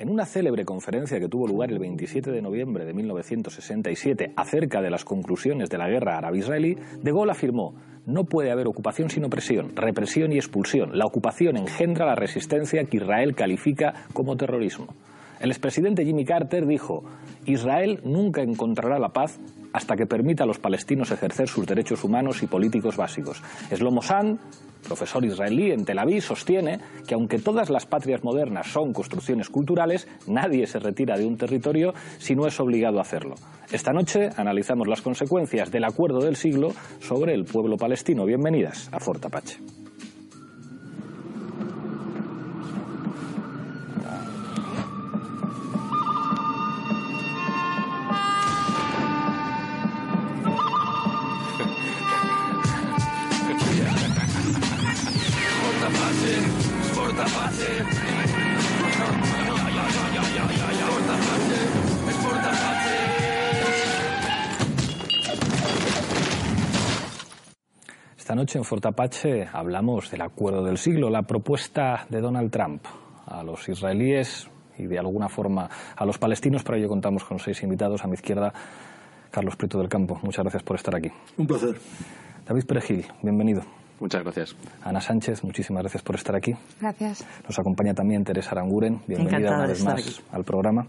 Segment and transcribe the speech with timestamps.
[0.00, 4.90] En una célebre conferencia que tuvo lugar el 27 de noviembre de 1967 acerca de
[4.90, 7.74] las conclusiones de la guerra árabe-israelí, De Gaulle afirmó
[8.06, 10.96] no puede haber ocupación sin opresión, represión y expulsión.
[10.96, 14.86] La ocupación engendra la resistencia que Israel califica como terrorismo.
[15.40, 17.04] El expresidente Jimmy Carter dijo,
[17.46, 19.38] Israel nunca encontrará la paz
[19.72, 23.42] hasta que permita a los palestinos ejercer sus derechos humanos y políticos básicos.
[23.70, 24.40] Shlomo Sand,
[24.82, 30.08] profesor israelí en Tel Aviv, sostiene que aunque todas las patrias modernas son construcciones culturales,
[30.26, 33.36] nadie se retira de un territorio si no es obligado a hacerlo.
[33.70, 38.24] Esta noche analizamos las consecuencias del acuerdo del siglo sobre el pueblo palestino.
[38.24, 38.98] Bienvenidas a
[68.16, 72.84] Esta noche en Fortapache hablamos del acuerdo del siglo, la propuesta de Donald Trump
[73.26, 76.62] a los israelíes y de alguna forma a los palestinos.
[76.62, 78.04] Para ello contamos con seis invitados.
[78.04, 78.52] A mi izquierda,
[79.30, 80.20] Carlos Prieto del Campo.
[80.22, 81.10] Muchas gracias por estar aquí.
[81.36, 81.80] Un placer.
[82.46, 83.77] David Perejil, bienvenido.
[84.00, 84.56] Muchas gracias.
[84.82, 86.54] Ana Sánchez, muchísimas gracias por estar aquí.
[86.80, 87.26] Gracias.
[87.46, 89.00] Nos acompaña también Teresa Aranguren.
[89.06, 90.16] Bienvenida Encantada una vez más aquí.
[90.32, 90.86] al programa.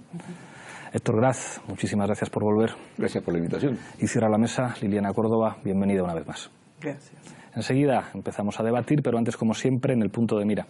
[0.94, 2.72] Héctor Graz, muchísimas gracias por volver.
[2.98, 3.78] Gracias por la invitación.
[4.00, 6.50] Y cierra la mesa Liliana Córdoba, bienvenida una vez más.
[6.82, 7.20] Gracias.
[7.56, 10.68] Enseguida empezamos a debatir, pero antes, como siempre, en el punto de mira.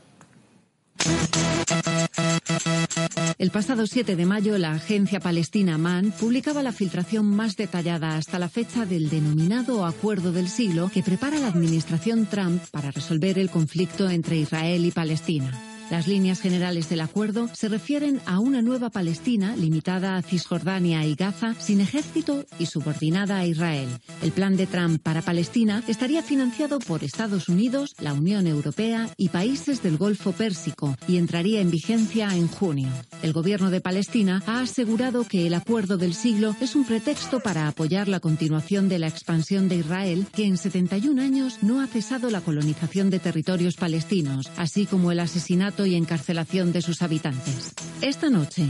[3.37, 8.37] El pasado 7 de mayo, la agencia palestina MAN publicaba la filtración más detallada hasta
[8.37, 13.49] la fecha del denominado Acuerdo del Siglo que prepara la administración Trump para resolver el
[13.49, 15.78] conflicto entre Israel y Palestina.
[15.91, 21.15] Las líneas generales del acuerdo se refieren a una nueva Palestina limitada a Cisjordania y
[21.15, 23.89] Gaza sin ejército y subordinada a Israel.
[24.21, 29.29] El plan de Trump para Palestina estaría financiado por Estados Unidos, la Unión Europea y
[29.29, 32.89] países del Golfo Pérsico y entraría en vigencia en junio.
[33.23, 37.67] El gobierno de Palestina ha asegurado que el acuerdo del siglo es un pretexto para
[37.67, 42.29] apoyar la continuación de la expansión de Israel, que en 71 años no ha cesado
[42.29, 47.73] la colonización de territorios palestinos, así como el asesinato y encarcelación de sus habitantes.
[48.01, 48.67] Esta noche,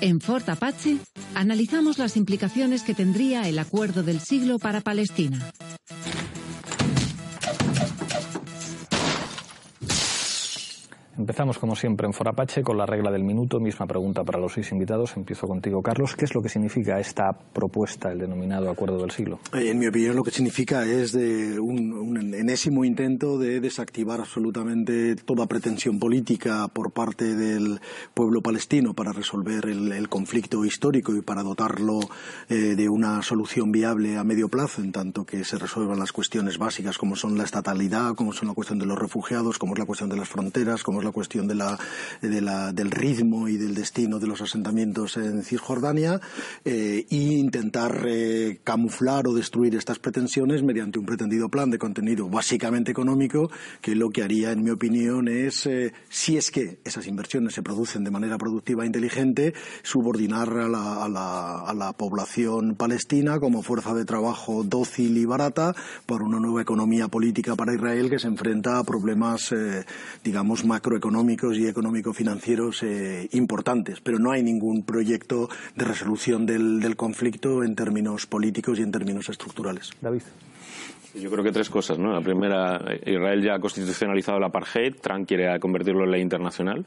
[0.00, 0.98] en Fort Apache,
[1.34, 5.52] analizamos las implicaciones que tendría el acuerdo del siglo para Palestina.
[11.18, 13.60] Empezamos, como siempre, en Forapache con la regla del minuto.
[13.60, 15.14] Misma pregunta para los seis invitados.
[15.14, 16.16] Empiezo contigo, Carlos.
[16.16, 19.38] ¿Qué es lo que significa esta propuesta, el denominado Acuerdo del Siglo?
[19.52, 25.14] Eh, En mi opinión, lo que significa es de un, enésimo intento de desactivar absolutamente
[25.16, 27.78] toda pretensión política por parte del
[28.14, 32.00] pueblo palestino para resolver el, el conflicto histórico y para dotarlo
[32.48, 36.56] eh, de una solución viable a medio plazo, en tanto que se resuelvan las cuestiones
[36.56, 39.84] básicas como son la estatalidad, como son la cuestión de los refugiados, como es la
[39.84, 41.78] cuestión de las fronteras, como es la cuestión de la,
[42.20, 46.20] de la- del ritmo y del destino de los asentamientos en Cisjordania,
[46.64, 52.28] eh, e intentar eh, camuflar o destruir estas pretensiones mediante un pretendido plan de contenido
[52.28, 57.06] básicamente económico, que lo que haría, en mi opinión, es, eh, si es que esas
[57.06, 61.08] inversiones se producen de manera productiva e inteligente, subordinar a la, a
[61.68, 65.74] a la población palestina como fuerza de trabajo dócil y barata
[66.06, 69.84] por una nueva economía política para Israel que se enfrenta a problemas, eh,
[70.22, 74.00] digamos, macroeconómicos y económico-financieros eh, importantes.
[74.00, 78.92] Pero no hay ningún proyecto de resolución del, del conflicto en términos políticos y en
[78.92, 79.90] términos estructurales.
[80.00, 80.22] David.
[81.14, 82.12] Yo creo que tres cosas, ¿no?
[82.12, 86.86] La primera, Israel ya ha constitucionalizado el apartheid, Trump quiere convertirlo en ley internacional.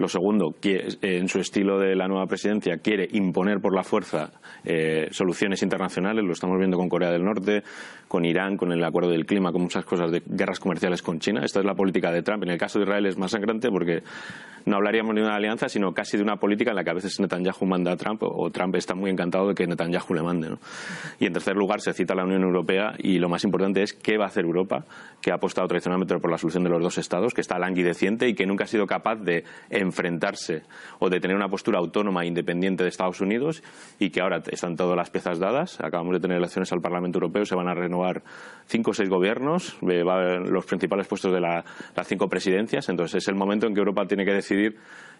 [0.00, 4.30] Lo segundo, que en su estilo de la nueva presidencia quiere imponer por la fuerza
[4.64, 6.24] eh, soluciones internacionales.
[6.24, 7.62] Lo estamos viendo con Corea del Norte,
[8.08, 11.42] con Irán, con el acuerdo del clima, con muchas cosas de guerras comerciales con China.
[11.44, 12.44] Esta es la política de Trump.
[12.44, 14.02] En el caso de Israel es más sangrante porque
[14.66, 17.18] no hablaríamos de una alianza, sino casi de una política en la que a veces
[17.20, 20.50] Netanyahu manda a Trump o Trump está muy encantado de que Netanyahu le mande.
[20.50, 20.58] ¿no?
[21.18, 24.18] Y en tercer lugar se cita la Unión Europea y lo más importante es qué
[24.18, 24.84] va a hacer Europa,
[25.20, 28.34] que ha apostado tradicionalmente por la solución de los dos estados, que está languideciente y
[28.34, 30.62] que nunca ha sido capaz de enfrentarse
[30.98, 33.62] o de tener una postura autónoma e independiente de Estados Unidos
[33.98, 35.78] y que ahora están todas las piezas dadas.
[35.80, 38.22] Acabamos de tener elecciones al Parlamento Europeo, se van a renovar
[38.66, 40.04] cinco o seis gobiernos, eh,
[40.48, 41.64] los principales puestos de la-
[41.96, 42.88] las cinco presidencias.
[42.88, 44.49] Entonces es el momento en que Europa tiene que decidir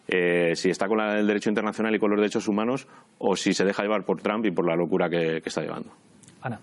[0.09, 2.89] eh, si está con el derecho internacional y con los derechos humanos
[3.19, 5.91] o si se deja llevar por Trump y por la locura que, que está llevando.
[6.43, 6.61] Ana.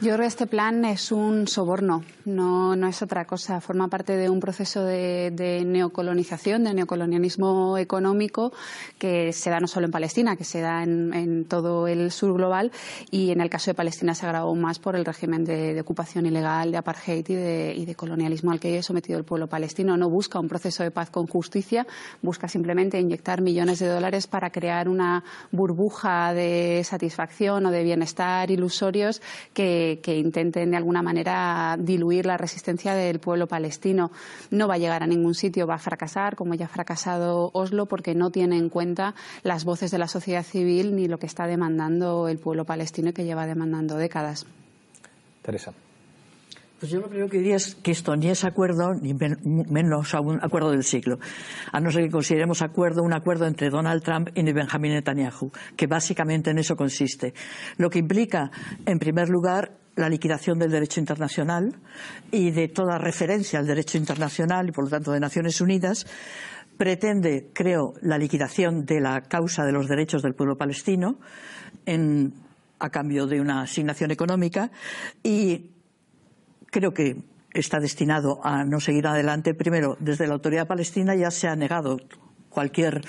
[0.00, 3.60] Yo creo que este plan es un soborno, no, no es otra cosa.
[3.60, 8.50] Forma parte de un proceso de, neocolonización, de neocolonialismo económico
[8.98, 12.72] que se da no solo en Palestina, que se da en, todo el sur global
[13.10, 16.72] y en el caso de Palestina se agravó más por el régimen de, ocupación ilegal,
[16.72, 19.98] de apartheid y de, y de colonialismo al que ha sometido el pueblo palestino.
[19.98, 21.86] No busca un proceso de paz con justicia,
[22.22, 28.50] busca simplemente inyectar millones de dólares para crear una burbuja de satisfacción o de bienestar
[28.50, 29.20] ilusorios
[29.52, 34.10] que que, intenten de alguna manera diluir la resistencia del pueblo palestino.
[34.50, 37.86] No va a llegar a ningún sitio, va a fracasar, como ya ha fracasado Oslo,
[37.86, 41.46] porque no tiene en cuenta las voces de la sociedad civil ni lo que está
[41.46, 44.46] demandando el pueblo palestino y que lleva demandando décadas.
[45.42, 45.72] Teresa.
[46.80, 50.42] Pues yo lo primero que diría es que esto ni es acuerdo, ni menos un
[50.42, 51.18] acuerdo del siglo.
[51.72, 55.86] A no ser que consideremos acuerdo un acuerdo entre Donald Trump y Benjamin Netanyahu, que
[55.86, 57.34] básicamente en eso consiste.
[57.76, 58.50] Lo que implica,
[58.86, 61.76] en primer lugar, la liquidación del derecho internacional
[62.30, 66.06] y de toda referencia al derecho internacional y, por lo tanto, de Naciones Unidas,
[66.76, 71.18] pretende, creo, la liquidación de la causa de los derechos del pueblo palestino
[72.78, 74.70] a cambio de una asignación económica
[75.22, 75.70] y
[76.70, 79.54] creo que está destinado a no seguir adelante.
[79.54, 81.98] Primero, desde la autoridad palestina ya se ha negado
[82.48, 83.02] cualquier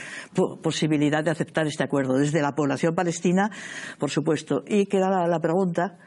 [0.61, 2.17] posibilidad de aceptar este acuerdo.
[2.17, 3.51] Desde la población palestina,
[3.99, 4.63] por supuesto.
[4.67, 5.97] Y queda la, pregunta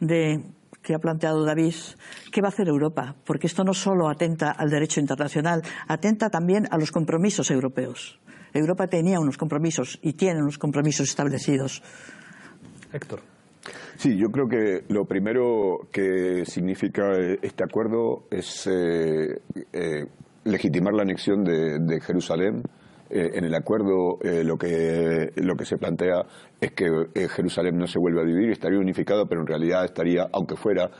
[0.00, 0.42] de
[0.82, 1.74] que ha planteado David,
[2.32, 3.14] ¿qué va a hacer Europa?
[3.24, 8.18] Porque esto no solo atenta al derecho internacional, atenta también a los compromisos europeos.
[8.52, 11.82] Europa tenía unos compromisos y tiene unos compromisos establecidos.
[12.92, 13.20] Héctor.
[13.96, 17.12] Sí, yo creo que lo primero que significa
[17.42, 19.42] este acuerdo es eh,
[19.72, 20.06] eh,
[20.44, 22.62] legitimar la anexión de, Jerusalén.
[23.10, 26.22] Eh, en el acuerdo lo, que, lo que se plantea
[26.60, 26.86] es que
[27.28, 30.90] Jerusalén no se vuelve a dividir, estaría unificado, pero en realidad estaría, aunque fuera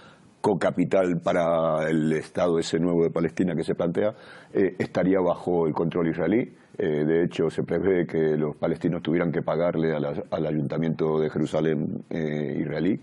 [0.40, 4.14] co-capital para el Estado ese nuevo de Palestina que se plantea,
[4.52, 6.50] estaría bajo el control israelí.
[6.82, 12.04] Eh, de hecho, se prevé que los palestinos tuvieran que pagarle al Ayuntamiento de Jerusalén
[12.08, 12.98] eh, israelí.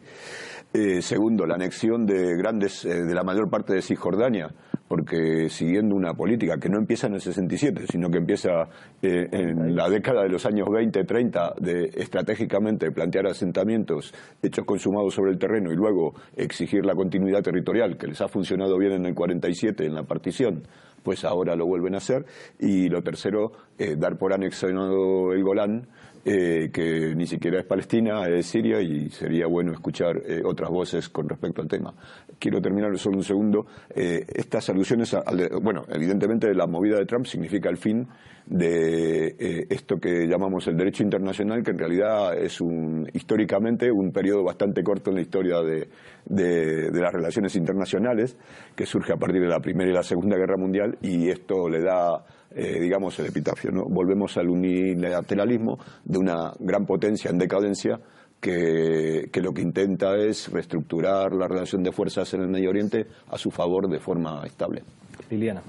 [0.74, 4.50] Eh, segundo, la anexión de grandes, de la mayor parte de Cisjordania,
[4.88, 8.70] porque siguiendo una política que no empieza en el 67, sino que empieza
[9.02, 15.32] en la década de los años 20, 30, de estratégicamente plantear asentamientos hechos consumados sobre
[15.32, 19.16] el terreno y luego exigir la continuidad territorial, que les ha funcionado bien en el
[19.16, 20.64] 47 en la partición
[21.08, 22.26] pues ahora lo vuelven a hacer.
[22.60, 25.88] Y lo tercero, eh, dar por anexionado el Golán,
[26.30, 31.08] eh, que ni siquiera es Palestina, es Siria, y sería bueno escuchar eh, otras voces
[31.08, 31.94] con respecto al tema.
[32.38, 33.66] Quiero terminar solo un segundo.
[33.96, 35.16] estas alusiones,
[35.62, 38.08] bueno, evidentemente la movida de Trump significa el fin
[38.50, 44.12] de eh, esto que llamamos el derecho internacional, que en realidad es un, históricamente un
[44.12, 45.90] periodo bastante corto en la historia de,
[46.28, 48.38] las relaciones internacionales,
[48.76, 51.82] que surge a partir de la Primera y la Segunda Guerra Mundial, y esto le
[51.82, 53.72] da, eh, digamos, el epitafio.
[53.72, 53.86] ¿no?
[53.86, 58.00] Volvemos al unilateralismo de una gran potencia en decadencia.
[58.40, 63.08] Que, que lo que intenta es reestructurar la relación de fuerzas en el Medio Oriente
[63.32, 64.84] a su favor de forma estable.
[65.32, 65.64] Liliana.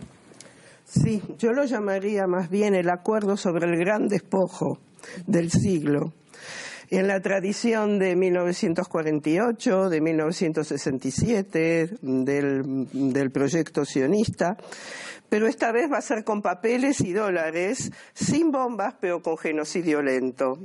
[0.84, 4.78] Sí, yo lo llamaría más bien el acuerdo sobre el gran despojo
[5.26, 6.12] del siglo.
[6.90, 14.56] En la tradición de 1948, de 1967, del, del proyecto sionista,
[15.28, 20.00] pero esta vez va a ser con papeles y dólares, sin bombas, pero con genocidio
[20.00, 20.58] lento.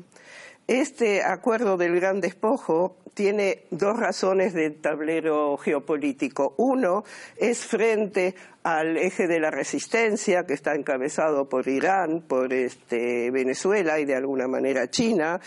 [0.67, 6.55] Este acuerdo del gran despojo tiene dos razones del tablero geopolítico.
[6.57, 7.03] Uno
[7.35, 13.99] es frente al eje de la resistencia que está encabezado por Irán, por este, Venezuela
[13.99, 15.41] y de alguna manera China,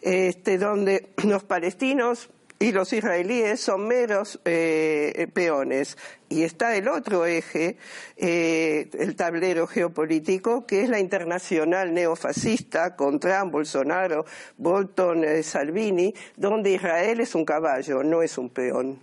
[0.00, 2.30] este, donde los palestinos
[2.62, 5.96] y los israelíes son meros eh, peones.
[6.28, 7.78] Y está el otro eje,
[8.18, 14.26] eh, el tablero geopolítico, que es la internacional neofascista con Trump, Bolsonaro,
[14.58, 18.98] Bolton, eh, Salvini, donde Israel es un caballo, no es un peón.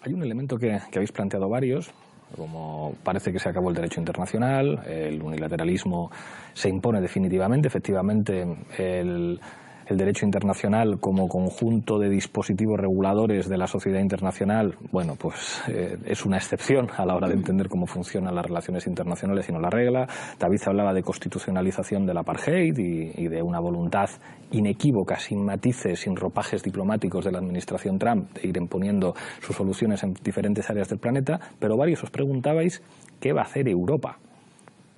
[0.00, 1.90] Hay un elemento que, que habéis planteado varios,
[2.34, 6.10] como parece que se acabó el derecho internacional, el unilateralismo
[6.54, 8.46] se impone definitivamente, efectivamente
[8.78, 9.40] el
[9.86, 15.96] el derecho internacional como conjunto de dispositivos reguladores de la sociedad internacional, bueno, pues eh,
[16.04, 19.60] es una excepción a la hora de entender cómo funcionan las relaciones internacionales y no
[19.60, 20.08] la regla.
[20.38, 24.10] David hablaba de constitucionalización del apartheid y, de una voluntad
[24.50, 30.02] inequívoca, sin matices, sin ropajes diplomáticos de la administración Trump de ir imponiendo sus soluciones
[30.02, 32.82] en diferentes áreas del planeta, pero varios os preguntabais
[33.20, 34.18] qué va a hacer Europa.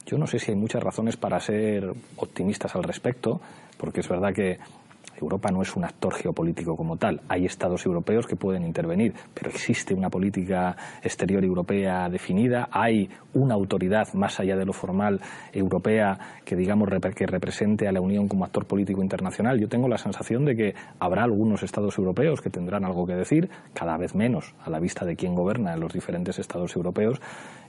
[0.06, 3.42] Yo no sé si hay muchas razones para ser optimistas al respecto,
[3.76, 4.58] porque es verdad que
[5.20, 7.20] Europa no es un actor geopolítico como tal.
[7.28, 13.54] Hay estados europeos que pueden intervenir, pero existe una política exterior europea definida, hay una
[13.54, 15.20] autoridad más allá de lo formal
[15.52, 19.58] europea que digamos que represente a la Unión como actor político internacional.
[19.58, 23.48] Yo tengo la sensación de que habrá algunos estados europeos que tendrán algo que decir,
[23.74, 27.20] cada vez menos a la vista de quién gobierna en los diferentes estados europeos.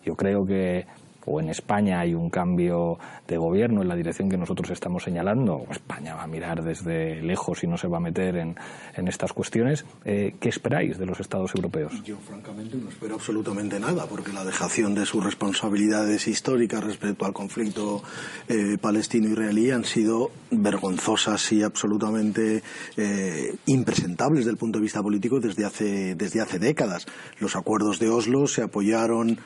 [0.06, 0.86] Yo creo que
[1.26, 2.98] o en España hay un cambio
[3.28, 7.64] de gobierno en la dirección que nosotros estamos señalando, España va a mirar desde lejos
[7.64, 8.56] y no se va a meter en,
[9.08, 9.86] estas cuestiones.
[10.06, 12.04] Eh, ¿Qué esperáis de los Estados europeos?
[12.04, 17.34] Yo, francamente, no espero absolutamente nada, porque la dejación de sus responsabilidades históricas respecto al
[17.34, 18.04] conflicto
[18.48, 22.62] eh, palestino-israelí han sido vergonzosas y absolutamente
[22.98, 27.06] eh, impresentables desde el punto de vista político desde hace, desde hace décadas.
[27.40, 29.40] Los acuerdos de Oslo se apoyaron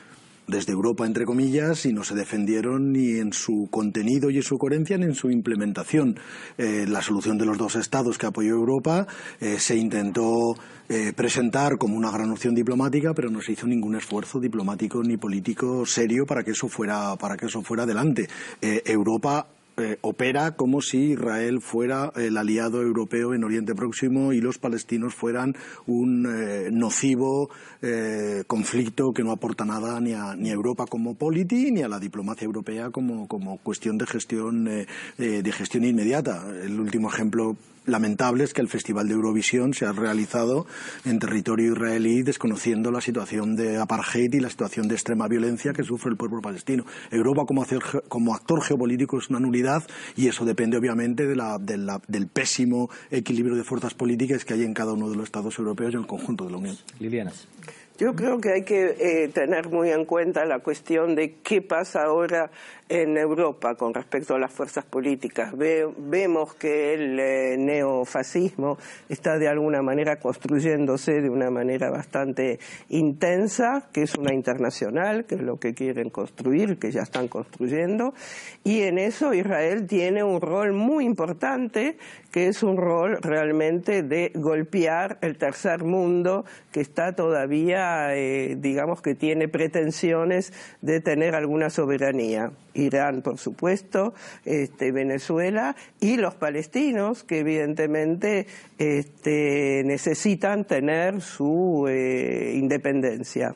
[0.46, 4.58] desde Europa, entre comillas, y no se defendieron ni en su contenido y en su
[4.58, 6.18] coherencia ni en su implementación.
[6.58, 9.06] Eh, la solución de los dos estados que apoyó Europa
[9.40, 10.54] eh, se intentó
[10.88, 15.16] eh, presentar como una gran opción diplomática, pero no se hizo ningún esfuerzo diplomático ni
[15.16, 18.28] político serio para que eso fuera, para que eso fuera adelante.
[18.60, 24.58] Europa eh, opera como si Israel fuera el aliado europeo en Oriente Próximo y los
[24.58, 27.50] palestinos fueran un eh, nocivo
[27.82, 31.88] eh, conflicto que no aporta nada ni a, ni a Europa como politi ni a
[31.88, 36.44] la diplomacia europea como, como cuestión de gestión, de gestión inmediata.
[36.62, 40.66] El último ejemplo lamentable es que el Festival de Eurovisión se ha realizado
[41.04, 45.82] en territorio israelí desconociendo la situación de apartheid y la situación de extrema violencia que
[45.82, 46.84] sufre el pueblo palestino.
[47.10, 47.64] Europa como,
[48.08, 49.82] como actor geopolítico es una nulidad
[50.16, 54.74] y eso depende obviamente de la, del pésimo equilibrio de fuerzas políticas que hay en
[54.74, 56.76] cada uno de los Estados europeos y en el conjunto de la Unión.
[56.98, 57.32] Liliana.
[57.96, 62.02] Yo creo que hay que eh, tener muy en cuenta la cuestión de qué pasa
[62.02, 62.50] ahora
[62.88, 65.54] en Europa con respecto a las fuerzas políticas.
[65.56, 68.76] vemos que el eh, neofascismo
[69.08, 72.58] está de alguna manera construyéndose de una manera bastante
[72.90, 78.12] intensa, que es una internacional, que es lo que quieren construir, que ya están construyendo,
[78.64, 81.96] y en eso Israel tiene un rol muy importante,
[82.30, 89.00] que es un rol realmente de golpear el tercer mundo que está todavía, eh, digamos
[89.00, 92.50] que tiene pretensiones de tener alguna soberanía.
[92.74, 94.14] Irán, por supuesto,
[94.44, 98.46] este, Venezuela y los palestinos, que evidentemente
[98.78, 103.54] este, necesitan tener su eh, independencia.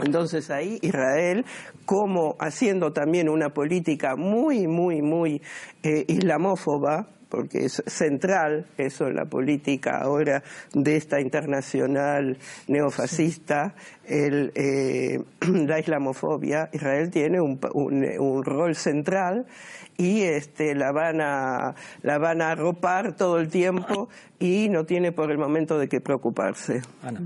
[0.00, 1.44] Entonces ahí Israel,
[1.84, 5.42] como haciendo también una política muy, muy, muy
[5.82, 10.42] eh, islamófoba, porque es central eso en la política ahora
[10.74, 12.36] de esta internacional
[12.68, 13.74] neofascista,
[14.04, 16.68] el, eh, la islamofobia.
[16.74, 19.46] Israel tiene un, un, rol central
[19.96, 25.10] y este, la, van a, la van a arropar todo el tiempo y no tiene
[25.10, 26.82] por el momento de qué preocuparse.
[27.02, 27.22] Ana.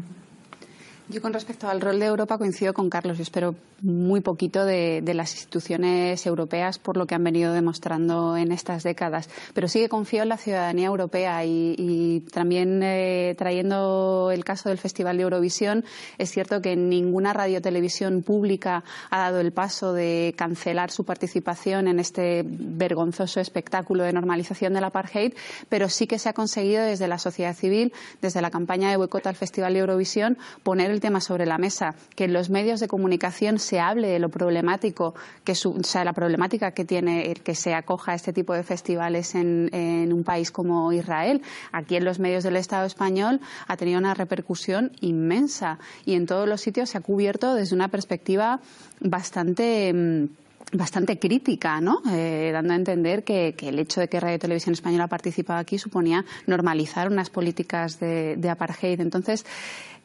[1.09, 3.17] Yo con respecto al rol de Europa coincido con Carlos.
[3.17, 8.51] Yo espero muy poquito de, las instituciones europeas por lo que han venido demostrando en
[8.51, 9.29] estas décadas.
[9.55, 14.79] Pero sí que confío en la ciudadanía europea y, también eh, trayendo el caso del
[14.79, 15.85] Festival de Eurovisión,
[16.19, 22.01] es cierto que ninguna radiotelevisión pública ha dado el paso de cancelar su participación en
[22.01, 25.35] este vergonzoso espectáculo de normalización del apartheid,
[25.69, 29.27] pero sí que se ha conseguido desde la sociedad civil, desde la campaña de boicot
[29.29, 32.89] al Festival de Eurovisión, poner el tema sobre la mesa, que en los medios de
[32.89, 37.75] comunicación se hable de lo problemático, que o sea, la problemática que tiene que se
[37.75, 41.43] acoja a este tipo de festivales en, un país como Israel.
[41.73, 46.49] Aquí en los medios del Estado español ha tenido una repercusión inmensa y en todos
[46.49, 48.61] los sitios se ha cubierto desde una perspectiva
[49.01, 50.25] bastante mm,
[50.73, 52.03] bastante crítica, ¿no?
[52.11, 56.25] Eh, dando a entender que, el hecho de que Radio Televisión Española participaba aquí suponía
[56.47, 59.01] normalizar unas políticas de apartheid.
[59.01, 59.45] Entonces,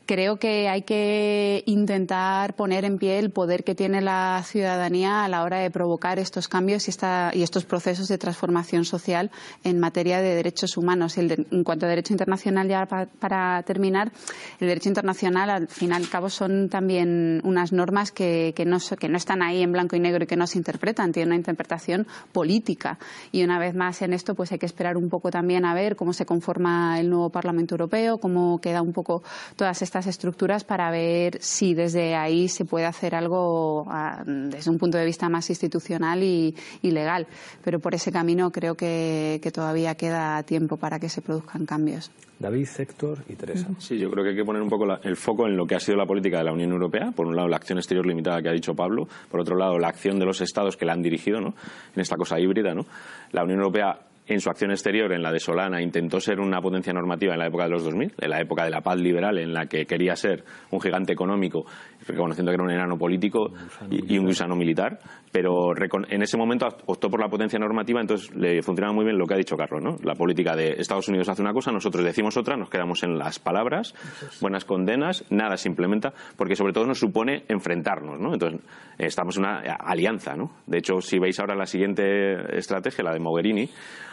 [0.05, 5.29] creo que hay que intentar poner en pie el poder que tiene la ciudadanía a
[5.29, 6.91] la hora de provocar estos cambios y,
[7.37, 9.31] y estos procesos de transformación social
[9.63, 11.17] en materia de derechos humanos.
[11.17, 14.11] en cuanto a derecho internacional, ya para, terminar,
[14.59, 18.77] el derecho internacional al fin y al cabo son también unas normas que, que, no,
[18.99, 21.37] que no están ahí en blanco y negro y que no se interpretan, tienen una
[21.37, 22.97] interpretación política.
[23.31, 25.95] Y una vez más en esto, pues hay que esperar un poco también a ver
[25.95, 29.23] cómo se conforma el nuevo Parlamento Europeo, cómo queda un poco
[29.55, 34.77] todas estas estructuras para ver si desde ahí se puede hacer algo ah, desde un
[34.77, 37.27] punto de vista más institucional y, legal.
[37.63, 42.11] Pero por ese camino creo que, todavía queda tiempo para que se produzcan cambios.
[42.39, 43.67] David, Héctor y Teresa.
[43.77, 45.79] Sí, yo creo que hay que poner un poco el foco en lo que ha
[45.79, 47.11] sido la política de la Unión Europea.
[47.15, 49.07] Por un lado, la acción exterior limitada que ha dicho Pablo.
[49.29, 51.53] Por otro lado, la acción de los Estados que la han dirigido ¿no?
[51.95, 52.73] en esta cosa híbrida.
[52.73, 52.85] ¿no?
[53.31, 56.93] La Unión Europea en su acción exterior, en la de Solana, intentó ser una potencia
[56.93, 59.53] normativa en la época de los 2000, en la época de la paz liberal, en
[59.53, 61.65] la que quería ser un gigante económico,
[62.07, 63.51] reconociendo que era un enano político
[63.89, 64.99] y, un gusano militar,
[65.31, 69.25] pero en ese momento optó por la potencia normativa, entonces le funcionaba muy bien lo
[69.25, 69.97] que ha dicho Carlos, ¿no?
[70.03, 73.39] La política de Estados Unidos hace una cosa, nosotros decimos otra, nos quedamos en las
[73.39, 73.93] palabras,
[74.41, 78.33] buenas condenas, nada se implementa, porque sobre todo nos supone enfrentarnos, ¿no?
[78.33, 78.61] Entonces,
[78.97, 80.51] estamos en una alianza, ¿no?
[80.67, 83.69] De hecho, si veis ahora la siguiente estrategia, la de Mogherini,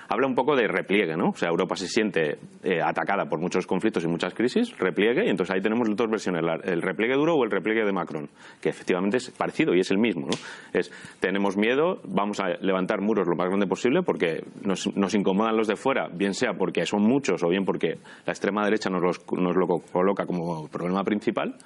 [0.09, 1.31] habla un poco de repliegue, ¿no?
[1.31, 5.29] O sea, Europa se siente eh, atacada por muchos conflictos y muchas crisis, repliegue, y
[5.29, 8.29] entonces ahí tenemos dos versiones, el repliegue duro o el repliegue de Macron,
[8.61, 10.29] que efectivamente es parecido y es el mismo.
[10.73, 15.67] Es, tenemos miedo, vamos a levantar muros lo más grande posible porque nos, incomodan los
[15.67, 19.57] de fuera, bien sea porque son muchos o bien porque la extrema derecha nos, nos
[19.57, 21.57] lo coloca como problema principal.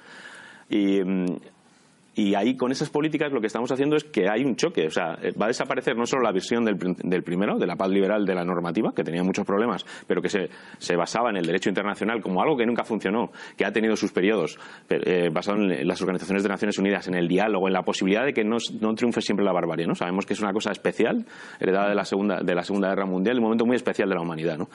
[0.69, 1.25] Y, mm,
[2.15, 4.85] y ahí, con esas políticas, lo que estamos haciendo es que hay un choque.
[4.85, 7.89] O sea, eh, va a desaparecer no solo la visión del, primero, de la paz
[7.89, 11.45] liberal de la normativa, que tenía muchos problemas, pero que se, se, basaba en el
[11.45, 15.87] derecho internacional como algo que nunca funcionó, que ha tenido sus periodos, eh, basado en
[15.87, 18.93] las organizaciones de Naciones Unidas, en el diálogo, en la posibilidad de que no, no,
[18.93, 19.87] triunfe siempre la barbarie.
[19.87, 19.95] ¿no?
[19.95, 21.25] Sabemos que es una cosa especial,
[21.59, 24.21] heredada de la, segunda, de la Segunda Guerra Mundial, un momento muy especial de la
[24.21, 24.59] humanidad.
[24.59, 24.69] ¿no?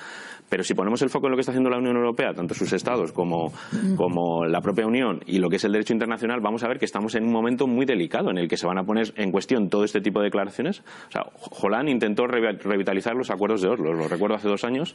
[0.49, 2.73] Pero si ponemos el foco en lo que está haciendo la Unión Europea, tanto sus
[2.73, 3.53] estados como,
[3.97, 6.85] como la propia Unión, y lo que es el derecho internacional, vamos a ver que
[6.85, 9.69] estamos en un momento muy delicado en el que se van a poner en cuestión
[9.69, 10.81] todo este tipo de declaraciones.
[10.81, 11.27] O sea,
[11.61, 14.95] Holland intentó revitalizar los acuerdos de Oslo, lo recuerdo hace dos años,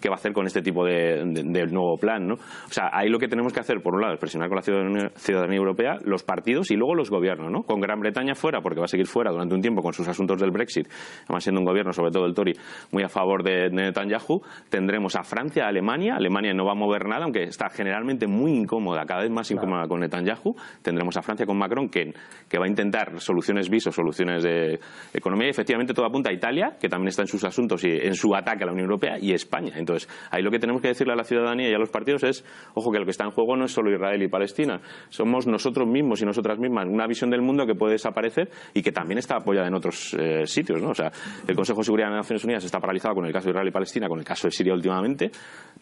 [0.00, 2.26] qué va a hacer con este tipo de, nuevo plan.
[2.26, 2.34] ¿no?
[2.34, 4.62] O sea, ahí lo que tenemos que hacer, por un lado, es presionar con la
[4.62, 7.50] ciudadanía, europea, los partidos y luego los gobiernos.
[7.50, 7.62] ¿no?
[7.62, 10.40] Con Gran Bretaña fuera, porque va a seguir fuera durante un tiempo con sus asuntos
[10.40, 10.88] del Brexit,
[11.24, 12.54] además siendo un gobierno, sobre todo el Tory,
[12.92, 14.42] muy a favor de, Netanyahu.
[14.68, 16.14] Tendremos a Francia, a Alemania.
[16.16, 19.86] Alemania no va a mover nada, aunque está generalmente muy incómoda, cada vez más incómoda
[19.86, 20.54] con Netanyahu.
[20.82, 22.12] Tendremos a Francia con Macron, que,
[22.48, 24.78] que va a intentar soluciones visos, soluciones de
[25.12, 25.48] economía.
[25.48, 28.34] Y efectivamente todo apunta a Italia, que también está en sus asuntos y en su
[28.34, 29.72] ataque a la Unión Europea, y España.
[29.88, 32.44] Entonces, ahí lo que tenemos que decirle a la ciudadanía y a los partidos es,
[32.74, 35.88] ojo, que lo que está en juego no es solo Israel y Palestina, somos nosotros
[35.88, 39.36] mismos y nosotras mismas, una visión del mundo que puede desaparecer y que también está
[39.36, 40.90] apoyada en otros eh, sitios, ¿no?
[40.90, 41.10] O sea,
[41.46, 43.68] el Consejo de Seguridad de las Naciones Unidas está paralizado con el caso de Israel
[43.68, 45.30] y Palestina, con el caso de Siria últimamente,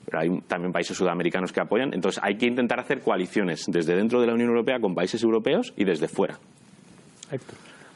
[0.04, 4.20] pero hay también países sudamericanos que apoyan, entonces hay que intentar hacer coaliciones desde dentro
[4.20, 6.38] de la Unión Europea con países europeos y desde fuera.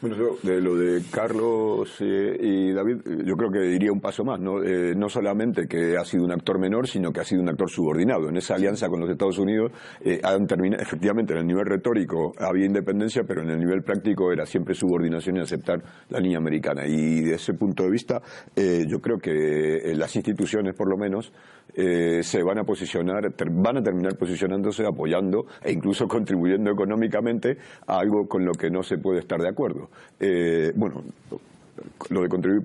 [0.03, 4.41] Bueno, de lo de Carlos eh, y David, yo creo que diría un paso más,
[4.41, 4.63] ¿no?
[4.63, 7.69] Eh, no solamente que ha sido un actor menor, sino que ha sido un actor
[7.69, 8.31] subordinado.
[8.31, 12.33] En esa alianza con los Estados Unidos eh, han terminado, efectivamente, en el nivel retórico
[12.39, 16.87] había independencia, pero en el nivel práctico era siempre subordinación y aceptar la línea americana.
[16.87, 18.23] Y de ese punto de vista,
[18.57, 21.31] yo creo que las instituciones, por lo menos,
[21.75, 27.57] se van a posicionar, van a terminar posicionándose, apoyando e incluso contribuyendo económicamente
[27.87, 29.91] a algo con lo que no se puede estar de acuerdo.
[30.19, 31.03] Eh, bueno,
[32.11, 32.65] lo de contribuir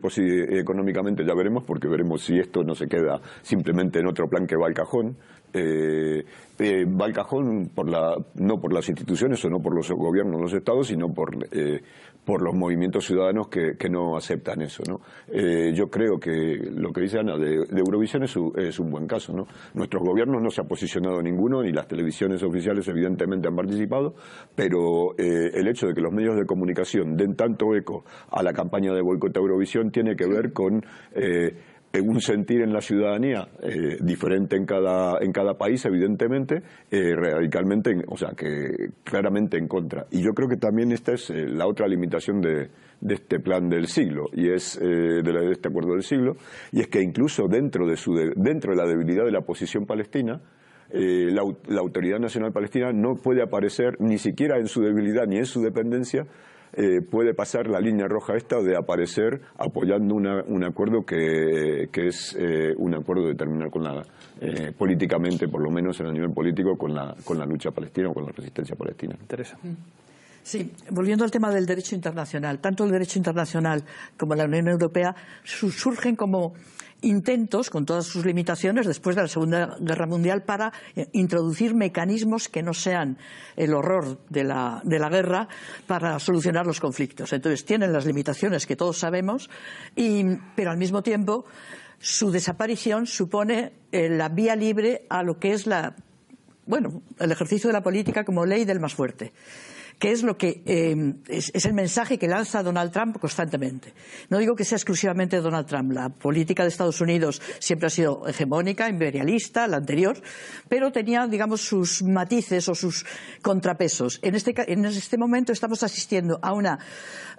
[0.53, 4.55] económicamente ya veremos, porque veremos si esto no se queda simplemente en otro plan que
[4.55, 5.15] va al cajón.
[5.57, 6.25] Eh,
[6.59, 10.41] eh, va al cajón por la, no por las instituciones o no por los gobiernos,
[10.41, 11.81] los estados, sino por, eh,
[12.25, 14.83] por los movimientos ciudadanos que, que no aceptan eso.
[14.87, 15.01] ¿no?
[15.27, 19.31] Eh, yo creo que lo que dice Ana de, Eurovisión es, es, un buen caso.
[19.33, 19.45] ¿no?
[19.73, 24.15] Nuestros gobiernos no se ha posicionado ninguno, ni las televisiones oficiales evidentemente han participado,
[24.55, 28.53] pero eh, el hecho de que los medios de comunicación den tanto eco a la
[28.53, 30.83] campaña de boicot a Eurovisión tiene que ver con
[31.13, 31.55] eh,
[32.01, 37.95] un sentir en la ciudadanía eh, diferente en cada, en cada país, evidentemente, eh, radicalmente,
[38.07, 40.05] o sea, que claramente en contra.
[40.11, 42.69] Y yo creo que también esta es eh, la otra limitación de,
[43.01, 46.35] de, este plan del siglo, y es de, este acuerdo del siglo,
[46.71, 50.41] y es que incluso dentro de, su dentro de la debilidad de la posición palestina,
[50.91, 55.45] la, la Autoridad Nacional Palestina no puede aparecer ni siquiera en su debilidad ni en
[55.45, 56.27] su dependencia
[56.73, 62.73] eh, puede pasar la línea roja esta de aparecer apoyando un acuerdo que, es eh,
[62.77, 64.05] un acuerdo de terminar con la,
[64.41, 68.09] eh, políticamente, por lo menos en el nivel político, con la, con la lucha palestina
[68.09, 69.15] o con la resistencia palestina.
[69.19, 69.57] Interesa.
[70.45, 73.83] Sí, volviendo al tema del derecho internacional, tanto el derecho internacional
[74.15, 76.53] como la Unión Europea surgen como
[77.01, 82.47] intentos, con todas sus limitaciones, después de la Segunda Guerra Mundial, para eh, introducir mecanismos
[82.47, 83.17] que no sean
[83.55, 85.47] el horror de la, guerra
[85.87, 87.33] para solucionar los conflictos.
[87.33, 89.49] Entonces, tienen las limitaciones que todos sabemos,
[90.55, 91.45] pero al mismo tiempo
[91.97, 95.95] su desaparición supone eh, la vía libre a lo que es la,
[96.67, 99.33] bueno, el ejercicio de la política como ley del más fuerte
[99.99, 103.93] que es lo que eh, es, el mensaje que lanza Donald Trump constantemente.
[104.29, 105.91] No digo que sea exclusivamente Donald Trump.
[105.91, 110.21] La política de Estados Unidos siempre ha sido hegemónica, imperialista, la anterior,
[110.67, 113.05] pero tenía, digamos, sus matices o sus
[113.41, 114.19] contrapesos.
[114.21, 116.79] En este, en este momento estamos asistiendo a una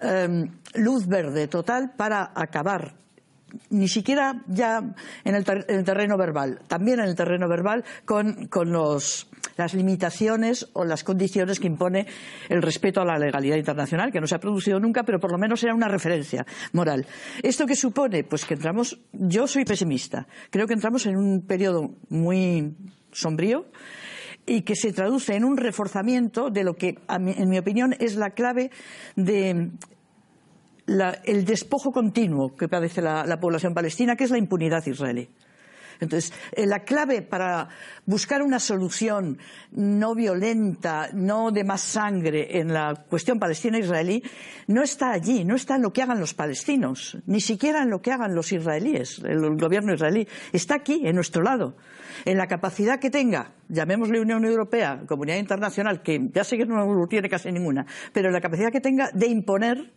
[0.01, 3.06] em, luz verde total para acabar
[3.71, 4.83] ni siquiera ya
[5.25, 8.49] en el, terreno verbal, también en el terreno verbal con,
[9.57, 12.07] las limitaciones o las condiciones que impone
[12.49, 15.39] el respeto a la legalidad internacional, que no se ha producido nunca, pero por lo
[15.39, 17.07] menos era una referencia moral.
[17.43, 18.25] ¿Esto qué supone?
[18.25, 22.75] Pues que entramos, yo soy pesimista, creo que entramos en un periodo muy
[23.13, 23.67] sombrío
[24.45, 28.31] y que se traduce en un reforzamiento de lo que, en mi opinión, es la
[28.31, 28.71] clave
[29.17, 29.71] de
[30.87, 35.29] el despojo continuo que padece la, población palestina, que es la impunidad israelí.
[35.99, 37.69] Entonces, eh, la clave para
[38.05, 39.39] buscar una solución
[39.73, 44.23] no violenta, no de más sangre en la cuestión palestina-israelí,
[44.67, 48.03] no está allí, no está en lo que hagan los palestinos, ni siquiera en lo
[48.03, 50.29] que hagan los israelíes, el gobierno israelí.
[50.53, 51.77] Está aquí, en nuestro lado.
[52.27, 57.07] En la capacidad que tenga, llamémosle Unión Europea, Comunidad Internacional, que ya sé que no
[57.09, 59.93] tiene casi ninguna, pero en la capacidad que tenga de imponer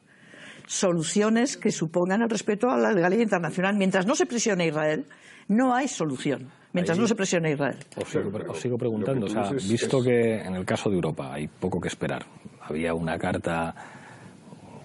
[0.69, 3.75] soluciones que supongan el respeto a la legalidad internacional.
[3.75, 5.05] Mientras no se presione a Israel,
[5.47, 6.47] no hay solución.
[6.73, 7.77] Mientras no se presione a Israel.
[7.97, 11.87] Os sigo, preguntando, o sea, visto que en el caso de Europa hay poco que
[11.87, 12.23] esperar,
[12.61, 13.73] había una carta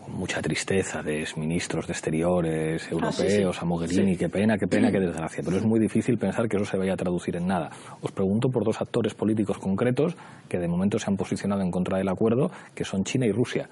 [0.02, 5.00] con mucha tristeza de ministros de exteriores europeos a Mogherini, qué pena, qué pena, qué
[5.00, 7.68] desgracia, pero es muy difícil pensar que eso se vaya a traducir en nada.
[8.00, 10.16] Os pregunto por dos actores políticos concretos
[10.48, 13.68] que de momento se han posicionado en contra del acuerdo, que son China y Rusia.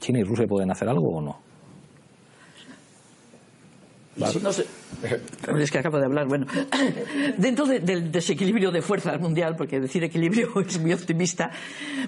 [0.00, 1.46] ¿China y Rusia pueden hacer algo o no?
[4.16, 4.66] No sé.
[5.58, 6.26] Es que acabo de hablar.
[6.26, 6.46] Bueno,
[7.36, 11.50] dentro del desequilibrio de fuerzas mundial, porque decir equilibrio es muy optimista,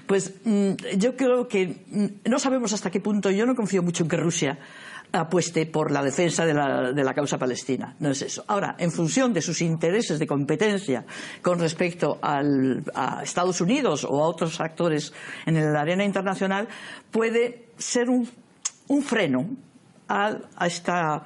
[0.07, 3.29] pues mm, yo creo que mm, no sabemos hasta qué punto.
[3.29, 4.57] Yo no confío mucho en que Rusia
[5.11, 7.95] apueste por la defensa de la, de la, causa palestina.
[7.99, 8.43] No es eso.
[8.47, 11.05] Ahora, en función de sus intereses de competencia
[11.41, 15.13] con respecto al, a Estados Unidos o a otros actores
[15.45, 16.67] en la arena internacional,
[17.11, 18.29] puede ser un,
[18.87, 19.49] un freno
[20.07, 21.25] a, a esta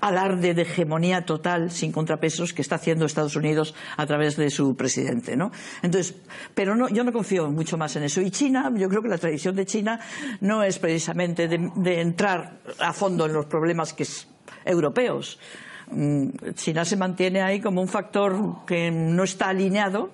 [0.00, 4.76] alarde de hegemonía total sin contrapesos que está haciendo Estados Unidos a través de su
[4.76, 5.50] presidente, ¿no?
[5.82, 6.14] Entonces,
[6.54, 8.20] pero no, yo no confío mucho más en eso.
[8.20, 10.00] Y China, yo creo que la tradición de China
[10.40, 14.28] no es precisamente de, entrar a fondo en los problemas que es,
[14.64, 15.38] europeos.
[15.90, 20.10] Mm, China se mantiene ahí como un factor que no está alineado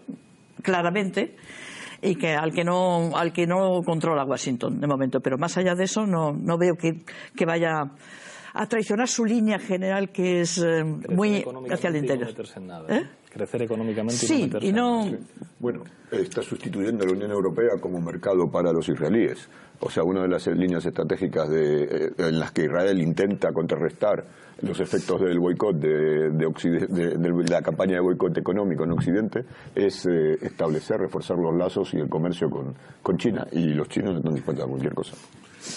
[0.62, 1.37] claramente
[2.00, 5.74] y que al que no al que no controla Washington de momento pero más allá
[5.74, 7.90] de eso no, veo que vaya
[8.54, 12.30] a traicionar su línea general que es eh, muy hacia el interior.
[12.88, 13.02] ¿Eh?
[13.28, 15.10] Crecer económicamente sí, y, no...
[15.58, 19.48] Bueno, está sustituyendo a la Unión Europea como mercado para los israelíes.
[19.80, 24.24] O sea, una de las líneas estratégicas de, eh, en las que Israel intenta contrarrestar
[24.62, 31.00] los efectos del boicot de, de, la campaña de boicot económico en Occidente es establecer,
[31.00, 33.44] reforzar los lazos y el comercio con, con China.
[33.50, 35.16] Y los chinos están dispuestos a cualquier cosa.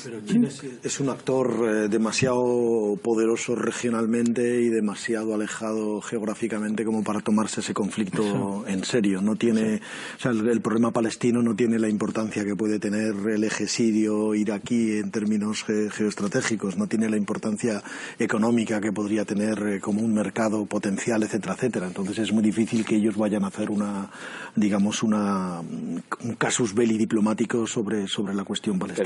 [0.03, 0.49] Pero China
[0.83, 7.73] es, un actor eh, demasiado poderoso regionalmente y demasiado alejado geográficamente como para tomarse ese
[7.73, 9.21] conflicto en serio.
[9.21, 9.81] No tiene,
[10.17, 14.35] o sea, el, problema palestino no tiene la importancia que puede tener el eje sirio
[14.35, 17.81] iraquí en términos geoestratégicos, no tiene la importancia
[18.19, 21.87] económica que podría tener eh, como un mercado potencial, etcétera, etcétera.
[21.87, 24.09] Entonces es muy difícil que ellos vayan a hacer una,
[24.55, 28.97] digamos, una, un casus belli diplomático sobre, sobre la cuestión palestina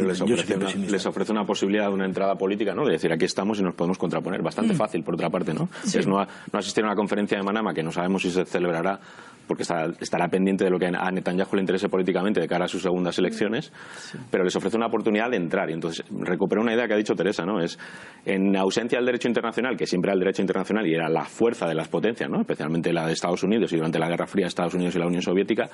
[0.62, 0.71] les
[1.06, 2.86] ofrece una posibilidad de una entrada política, ¿no?
[2.86, 4.42] De decir, aquí estamos y nos podemos contraponer.
[4.42, 4.78] Bastante mm.
[4.78, 5.70] fácil, por otra parte, ¿no?
[5.84, 9.00] Es no, no asistir a una conferencia de Manama que no sabemos si se celebrará
[9.52, 12.82] porque estará, pendiente de lo que a Netanyahu le interese políticamente de cara a sus
[12.82, 13.74] segundas elecciones,
[14.30, 15.70] pero les ofrece una oportunidad de entrar.
[15.70, 17.60] Y entonces, recupero una idea que ha dicho Teresa, ¿no?
[17.60, 17.78] Es,
[18.26, 21.68] en ausencia del derecho internacional, que siempre era el derecho internacional y era la fuerza
[21.68, 22.40] de las potencias, ¿no?
[22.40, 25.22] Especialmente la de Estados Unidos y durante la Guerra Fría Estados Unidos y la Unión
[25.22, 25.70] Soviética,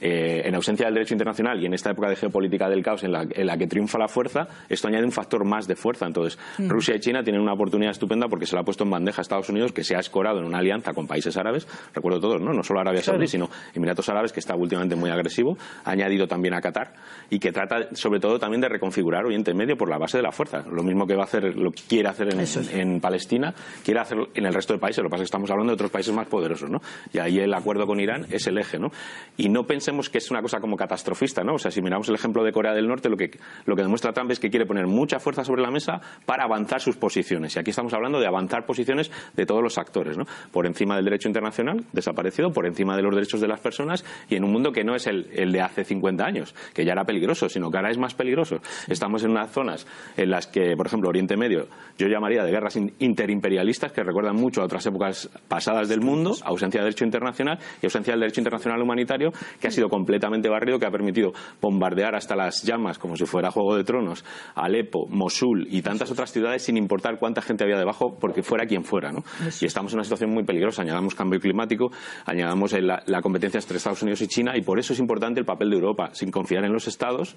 [0.00, 3.12] eh, en ausencia del derecho internacional y en esta época de geopolítica del caos en
[3.12, 3.26] la,
[3.58, 6.06] que triunfa la fuerza, esto añade un factor más de fuerza.
[6.06, 6.68] Entonces, mm.
[6.68, 9.22] Rusia y China tienen una oportunidad estupenda porque se la ha puesto en bandeja a
[9.22, 12.52] Estados Unidos, que se ha escorado en una alianza con países árabes, recuerdo todos, ¿no?
[12.52, 16.54] no solo Arabia Saudí, sino Emiratos Árabes, que está últimamente muy agresivo, ha añadido también
[16.54, 16.94] a Qatar
[17.30, 20.32] y que trata sobre todo también de reconfigurar Oriente Medio por la base de la
[20.32, 20.64] fuerza.
[20.70, 22.28] Lo mismo que va a hacer, lo que quiere hacer
[22.72, 25.02] en, Palestina, quiere hacer en el resto de países.
[25.02, 26.80] Lo que pasa es que estamos hablando de otros países más poderosos, ¿no?
[27.12, 28.90] Y ahí el acuerdo con Irán es el eje, ¿no?
[29.36, 31.54] Y no pensemos que es una cosa como catastrofista, ¿no?
[31.54, 33.30] O sea, si miramos el ejemplo de Corea del Norte, lo que,
[33.64, 36.82] lo que demuestra Trump es que quiere poner mucha fuerza sobre la mesa para avanzar
[36.82, 37.56] sus posiciones.
[37.56, 40.26] Y aquí estamos hablando de avanzar posiciones de todos los actores, ¿no?
[40.52, 44.36] Por encima del derecho internacional, desaparecido, por encima de los derechos de las personas y
[44.36, 47.48] en un mundo que no es el, de hace 50 años, que ya era peligroso,
[47.48, 48.60] sino que ahora es más peligroso.
[48.88, 49.86] Estamos en unas zonas
[50.18, 54.60] en las que, por ejemplo, Oriente Medio, yo llamaría de guerras interimperialistas que recuerdan mucho
[54.60, 58.82] a otras épocas pasadas del mundo, ausencia de derecho internacional y ausencia del derecho internacional
[58.82, 63.26] humanitario, que ha sido completamente barrido, que ha permitido bombardear hasta las llamas, como si
[63.26, 64.24] fuera Juego de Tronos,
[64.56, 68.84] Alepo, Mosul y tantas otras ciudades sin importar cuánta gente había debajo, porque fuera quien
[68.84, 69.12] fuera.
[69.12, 69.22] ¿no?
[69.60, 70.82] Y estamos en una situación muy peligrosa.
[70.82, 71.90] Añadamos cambio climático,
[72.26, 75.46] añadamos la, la competencia entre Estados Unidos y China, y por eso es importante el
[75.46, 77.36] papel de Europa, sin confiar en los estados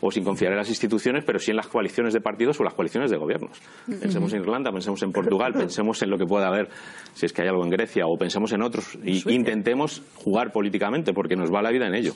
[0.00, 2.74] o sin confiar en las instituciones, pero sí en las coaliciones de partidos o las
[2.74, 3.60] coaliciones de gobiernos.
[3.86, 6.68] Pensemos en Irlanda, pensemos en Portugal, pensemos en lo que pueda haber,
[7.12, 11.12] si es que hay algo en Grecia, o pensemos en otros, y intentemos jugar políticamente,
[11.12, 12.14] porque nos va la vida en ello.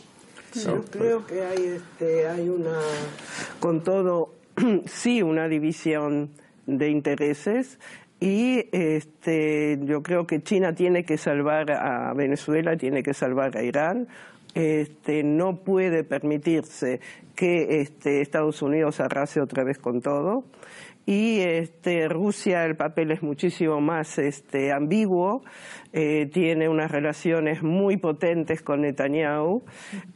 [0.55, 2.79] Yo creo que hay, este, hay una,
[3.61, 4.35] con todo,
[4.87, 6.31] sí, una división
[6.67, 7.79] de intereses
[8.21, 13.63] y este, yo creo que China tiene que salvar a Venezuela, tiene que salvar a
[13.63, 14.09] Irán.
[14.55, 17.01] Este, no puede permitirse
[17.37, 20.45] que este, Estados Unidos arrase otra vez con todo.
[21.09, 25.43] Y este, Rusia, el papel es muchísimo más este, ambiguo,
[25.95, 29.63] eh, tiene unas relaciones muy potentes con Netanyahu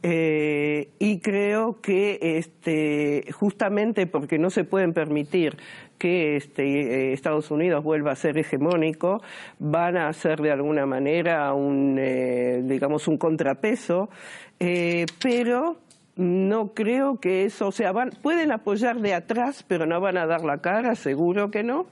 [0.03, 5.57] eh, y creo que este, justamente porque no se pueden permitir
[5.97, 9.23] que eh, Estados Unidos vuelva a ser hegemónico,
[9.57, 11.95] van a hacer de alguna manera un,
[12.67, 14.11] digamos, un contrapeso,
[14.59, 15.79] pero
[16.15, 20.25] no creo que eso, o sea, van, pueden apoyar de atrás, pero no van a
[20.25, 21.87] dar la cara, seguro que no.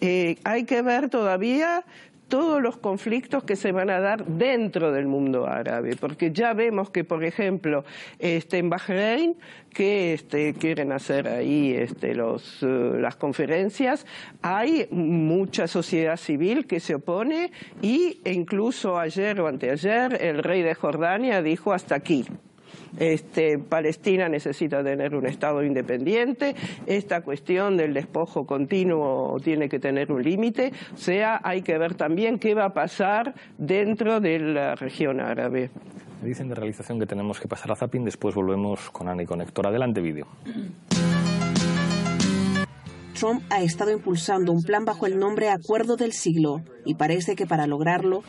[0.00, 1.84] hay que ver todavía
[2.28, 6.90] todos los conflictos que se van a dar dentro del mundo árabe, porque ya vemos
[6.90, 7.84] que, por ejemplo,
[8.18, 9.36] este, en Bahrein,
[9.72, 14.06] que este, quieren hacer ahí este, los, uh, las conferencias,
[14.42, 20.74] hay mucha sociedad civil que se opone y incluso ayer o anteayer el rey de
[20.74, 22.26] Jordania dijo hasta aquí.
[22.98, 26.54] Este, Palestina necesita tener un Estado independiente,
[26.86, 31.94] esta cuestión del despojo continuo tiene que tener un límite, o sea, hay que ver
[31.94, 35.70] también qué va a pasar dentro de la región árabe.
[36.22, 39.26] Me dicen de realización que tenemos que pasar a Zapping, después volvemos con Ana y
[39.26, 39.68] con Héctor.
[39.68, 40.26] Adelante, vídeo.
[43.18, 47.46] Trump ha estado impulsando un plan bajo el nombre Acuerdo del Siglo y parece que
[47.46, 48.22] para lograrlo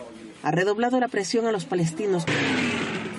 [0.44, 2.26] ha redoblado la presión a los palestinos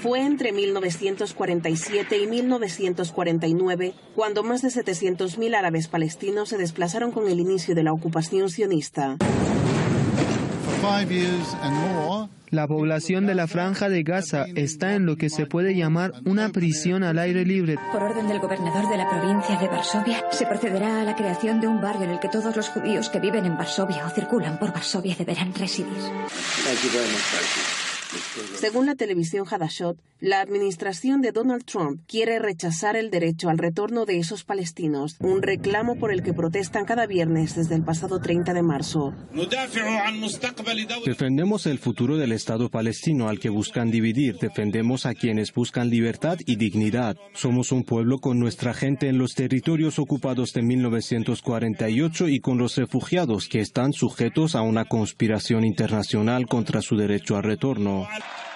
[0.00, 7.38] fue entre 1947 y 1949 cuando más de 700.000 árabes palestinos se desplazaron con el
[7.38, 9.18] inicio de la ocupación sionista.
[12.50, 16.48] La población de la franja de Gaza está en lo que se puede llamar una
[16.48, 17.76] prisión al aire libre.
[17.92, 21.68] Por orden del gobernador de la provincia de Varsovia, se procederá a la creación de
[21.68, 24.72] un barrio en el que todos los judíos que viven en Varsovia o circulan por
[24.72, 25.92] Varsovia deberán residir.
[28.58, 34.04] Según la televisión Hadashot, la administración de Donald Trump quiere rechazar el derecho al retorno
[34.04, 38.52] de esos palestinos, un reclamo por el que protestan cada viernes desde el pasado 30
[38.52, 39.14] de marzo.
[41.06, 46.38] Defendemos el futuro del Estado palestino al que buscan dividir, defendemos a quienes buscan libertad
[46.44, 47.16] y dignidad.
[47.32, 52.76] Somos un pueblo con nuestra gente en los territorios ocupados de 1948 y con los
[52.76, 57.99] refugiados que están sujetos a una conspiración internacional contra su derecho al retorno.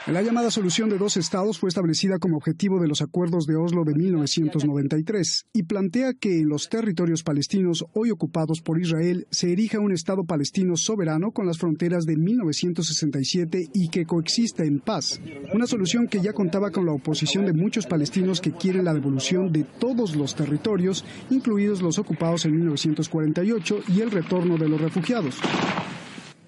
[0.07, 3.85] La llamada solución de dos estados fue establecida como objetivo de los acuerdos de Oslo
[3.85, 9.81] de 1993 y plantea que en los territorios palestinos hoy ocupados por Israel se erija
[9.81, 15.23] un estado palestino soberano con las fronteras de 1967 y que coexista en paz.
[15.55, 19.53] Una solución que ya contaba con la oposición de muchos palestinos que quieren la devolución
[19.53, 25.41] de todos los territorios, incluidos los ocupados en 1948 y el retorno de los refugiados.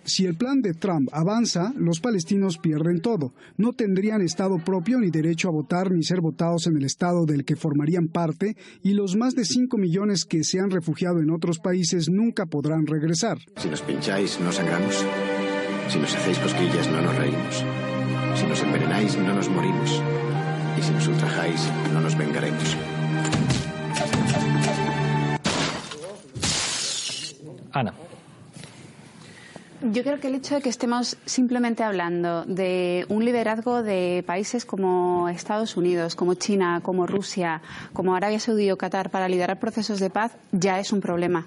[0.06, 3.32] Si el plan de Trump avanza, los palestinos pierden todo.
[3.56, 7.44] No tendrían Estado propio ni derecho a votar ni ser votados en el Estado del
[7.44, 11.58] que formarían parte y los más de 5 millones que se han refugiado en otros
[11.58, 13.38] países nunca podrán regresar.
[13.56, 15.04] Si nos pincháis, no sangramos.
[15.88, 17.64] Si nos hacéis cosquillas, no nos reímos.
[18.36, 20.02] Si nos envenenáis, no nos morimos.
[20.78, 22.76] Y si nos ultrajáis, no nos vengaremos.
[27.72, 28.05] Ana.
[29.82, 34.64] Yo creo que el hecho de que estemos simplemente hablando de un liderazgo de países
[34.64, 37.60] como Estados Unidos, como China, como Rusia,
[37.92, 41.46] como Arabia Saudí o Qatar para liderar procesos de paz ya es un problema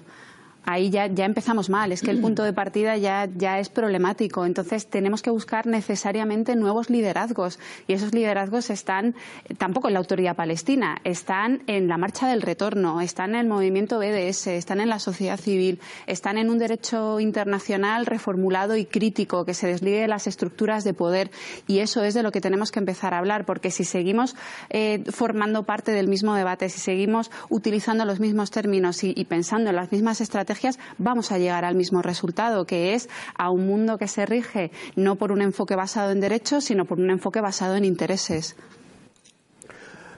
[0.72, 1.92] ahí ya, ya empezamos mal.
[1.92, 4.46] Es que el punto de partida ya, ya es problemático.
[4.46, 7.58] Entonces tenemos que buscar necesariamente nuevos liderazgos.
[7.86, 9.14] Y esos liderazgos están
[9.58, 13.98] tampoco en la autoridad palestina, están en la marcha del retorno, están en el movimiento
[13.98, 19.54] BDS, están en la sociedad civil, están en un derecho internacional reformulado y crítico que
[19.54, 21.30] se desligue de las estructuras de poder.
[21.66, 24.36] Y eso es de lo que tenemos que empezar a hablar, porque si seguimos
[24.68, 29.76] eh, formando parte del mismo debate, si seguimos utilizando los mismos términos y pensando en
[29.76, 30.59] las mismas estrategias,
[30.98, 35.16] vamos a llegar al mismo resultado, que es a un mundo que se rige no
[35.16, 38.56] por un enfoque basado en derechos, sino por un enfoque basado en intereses.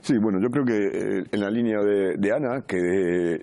[0.01, 3.41] Sí, bueno, yo creo que eh, en la línea de, Ana, que eh,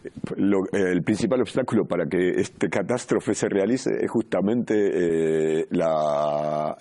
[0.73, 6.75] el principal obstáculo para que este catástrofe se realice es justamente la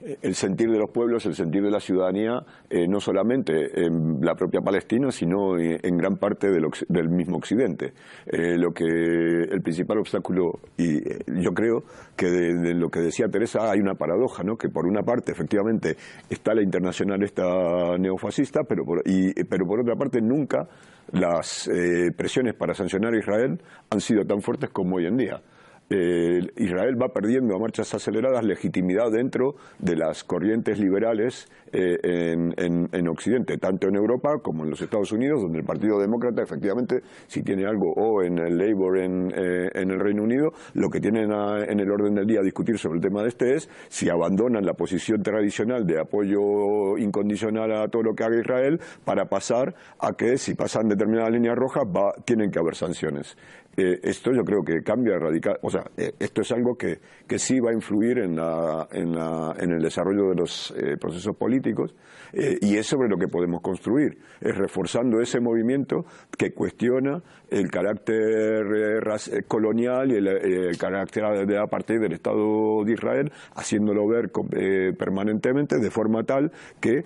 [0.00, 4.34] el sentir de los pueblos, el sentir de la ciudadanía, eh, no solamente en la
[4.34, 7.92] propia Palestina, sino en gran parte del, mismo Occidente.
[8.26, 11.82] Eh, lo que el principal obstáculo, y eh, yo creo
[12.16, 14.56] que de, lo que decía Teresa hay una paradoja, ¿no?
[14.56, 15.96] que por una parte efectivamente
[16.30, 20.68] está la internacional esta neofascista, pero por, pero por otra parte nunca
[21.12, 21.68] las
[22.16, 23.58] presiones para sancionar a Israel
[23.90, 25.40] han sido tan fuertes como hoy en día.
[25.90, 33.08] Eh, Israel va perdiendo a marchas aceleradas legitimidad dentro de las corrientes liberales eh, en,
[33.08, 37.42] Occidente, tanto en Europa como en los Estados Unidos, donde el Partido Demócrata efectivamente, si
[37.42, 41.80] tiene algo, o en el Labour en, eh, el Reino Unido, lo que tienen en
[41.80, 44.74] el orden del día a discutir sobre el tema de este es si abandonan la
[44.74, 50.36] posición tradicional de apoyo incondicional a todo lo que haga Israel para pasar a que
[50.36, 53.36] si pasan determinadas líneas rojas va, tienen que haber sanciones.
[53.78, 57.60] Esto yo creo que cambia radical, o sea, eh, esto es algo que, que, sí
[57.60, 61.94] va a influir en, la, en, la, en el desarrollo de los eh, procesos políticos
[62.32, 66.04] eh, y es sobre lo que podemos construir, es reforzando ese movimiento
[66.36, 68.66] que cuestiona el carácter
[69.46, 74.30] colonial y el, carácter de a partir del Estado de Israel, haciéndolo ver
[74.98, 77.04] permanentemente de forma tal que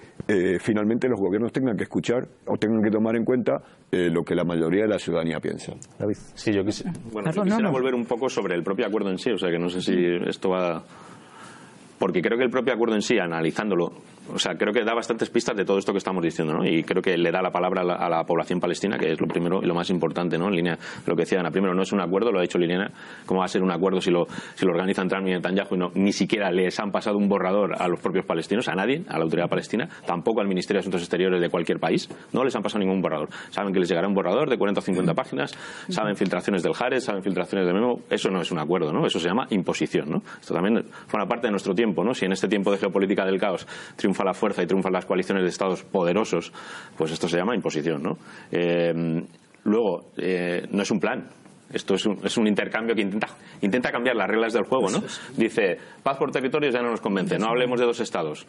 [0.58, 4.42] finalmente los gobiernos tengan que escuchar o tengan que tomar en cuenta lo que la
[4.42, 5.74] mayoría de la ciudadanía piensa.
[5.96, 6.16] David.
[6.34, 9.38] Sí, yo quisiera, bueno, quisiera volver un poco sobre el propio acuerdo en sí, o
[9.38, 9.94] sea que no sé si
[10.26, 10.82] esto va...
[11.98, 13.92] Porque creo que el propio acuerdo en sí, analizándolo,
[14.28, 16.64] o sea, creo que da bastantes pistas de todo esto que estamos diciendo, ¿no?
[16.64, 19.60] Y creo que le da la palabra a la, población palestina, que es lo primero
[19.62, 20.48] y lo más importante, ¿no?
[20.48, 21.50] En línea lo que decía Ana.
[21.50, 22.90] Primero, no es un acuerdo, lo ha dicho Liliana.
[23.26, 25.78] ¿Cómo va a ser un acuerdo si lo, si lo organizan Trump y Netanyahu y
[25.78, 29.18] no, ni siquiera les han pasado un borrador a los propios palestinos, a nadie, a
[29.18, 32.08] la autoridad palestina, tampoco al Ministerio de Asuntos Exteriores de cualquier país?
[32.32, 33.28] No les han pasado ningún borrador.
[33.50, 35.52] Saben que les llegará un borrador de 40 o 50 páginas,
[35.88, 38.00] saben filtraciones del Jares, saben filtraciones de Memo.
[38.08, 39.04] Eso no es un acuerdo, ¿no?
[39.04, 40.22] Eso se llama imposición, ¿no?
[40.40, 42.14] Esto también forma parte de nuestro tiempo, ¿no?
[42.14, 45.42] Si en este tiempo de geopolítica del caos triunfa la fuerza y triunfa las coaliciones
[45.42, 46.52] de estados poderosos,
[46.96, 48.18] pues esto se llama imposición, ¿no?
[48.50, 48.92] Eh,
[49.64, 51.28] luego, eh, no es un plan,
[51.72, 53.28] esto es un, es un, intercambio que intenta,
[53.62, 55.02] intenta cambiar las reglas del juego, ¿no?
[55.36, 58.46] Dice, paz por territorios ya no nos convence, no hablemos de dos estados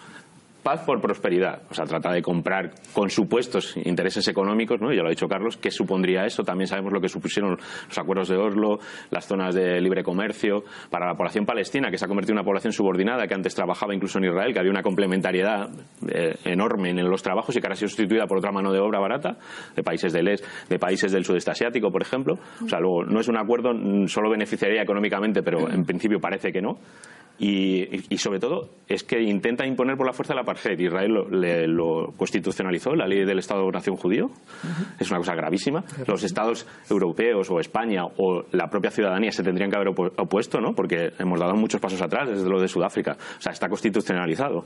[0.64, 1.64] paz por prosperidad.
[1.70, 4.92] O sea, trata de comprar con supuestos intereses económicos, ¿no?
[4.94, 6.44] Ya lo ha dicho Carlos, ¿qué supondría eso?
[6.44, 8.80] También sabemos lo que supusieron los acuerdos de Oslo,
[9.12, 12.46] las zonas de libre comercio, para la población palestina, que se ha convertido en una
[12.46, 15.70] población subordinada, que antes trabajaba incluso en Israel, que había una complementariedad
[16.08, 18.80] eh, enorme en los trabajos y que ahora ha sido sustituida por otra mano de
[18.80, 19.38] obra barata,
[19.76, 22.40] de países del este, de países del sudeste asiático, por ejemplo.
[22.64, 26.52] O sea, luego, no es un acuerdo, mm, solo beneficiaría económicamente, pero en principio parece
[26.52, 26.80] que no.
[27.40, 30.40] Y, sobre todo es que intenta imponer por la fuerza el
[30.78, 31.14] Israel
[31.68, 34.30] lo, constitucionalizó, la ley del Estado-Nación judío.
[35.00, 35.84] Es una cosa gravísima.
[36.08, 40.74] Los estados europeos o España o la propia ciudadanía se tendrían que haber opuesto, ¿no?
[40.74, 43.18] porque hemos dado muchos pasos atrás desde lo de Sudáfrica.
[43.38, 44.66] O sea, está constitucionalizado.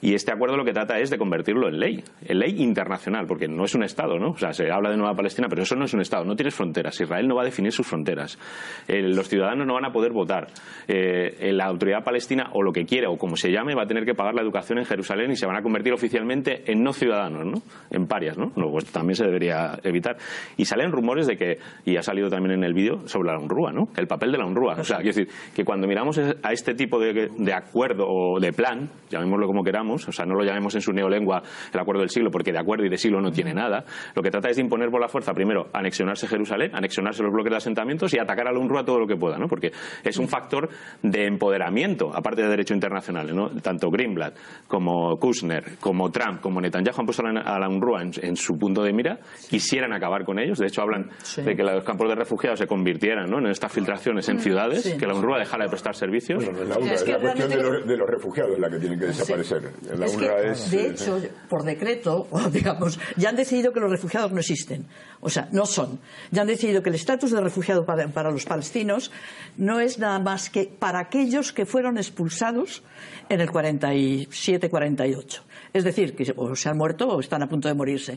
[0.00, 3.48] Y este acuerdo lo que trata es de convertirlo en ley, en ley internacional, porque
[3.48, 4.32] no es un Estado, ¿no?
[4.32, 6.54] O sea, se habla de Nueva Palestina, pero eso no es un Estado, no tienes
[6.54, 7.00] fronteras.
[7.00, 8.38] Israel no va a definir sus fronteras.
[8.86, 10.48] Eh, los ciudadanos no van a poder votar.
[10.88, 14.04] Eh, la autoridad palestina, o lo que quiera, o como se llame, va a tener
[14.04, 17.46] que pagar la educación en Jerusalén y se van a convertir oficialmente en no ciudadanos,
[17.46, 17.62] ¿no?
[17.90, 18.52] En parias, ¿no?
[18.56, 20.16] Luego esto también se debería evitar.
[20.56, 23.72] Y salen rumores de que, y ha salido también en el vídeo, sobre la UNRWA,
[23.72, 23.88] ¿no?
[23.96, 24.74] El papel de la UNRWA.
[24.74, 28.52] O sea, quiero decir, que cuando miramos a este tipo de, de acuerdo o de
[28.52, 32.10] plan, llamémoslo como queramos, o sea, no lo llamemos en su neolengua el acuerdo del
[32.10, 33.84] siglo, porque de acuerdo y de siglo no tiene nada,
[34.14, 37.50] lo que trata es de imponer por la fuerza, primero, anexionarse Jerusalén, anexionarse los bloques
[37.50, 39.48] de asentamientos y atacar a la UNRWA todo lo que pueda, ¿no?
[39.48, 40.68] Porque es un factor
[41.02, 43.50] de empoderamiento, aparte de derecho internacional, ¿no?
[43.60, 48.56] Tanto Greenblatt como Kushner, como Trump, como Netanyahu han puesto a la UNRWA en, su
[48.58, 50.58] punto de mira, quisieran acabar con ellos.
[50.58, 53.38] De hecho, hablan de que los campos de refugiados se convirtieran ¿no?
[53.38, 56.44] en estas filtraciones en ciudades, que la UNRWA dejara de prestar servicios.
[56.44, 59.70] la, es, la cuestión de los, de los, refugiados la que tiene que desaparecer.
[59.96, 64.86] La es, de hecho, por decreto, digamos, ya han decidido que los refugiados no existen.
[65.20, 66.00] O sea, no son.
[66.30, 69.10] Ya han decidido que el estatus de refugiado para, para los palestinos
[69.56, 72.82] no es nada más que para aquellos que fueron expulsados
[73.28, 75.40] en el 47-48
[75.74, 78.16] es decir, que o se han muerto o están a punto de morirse.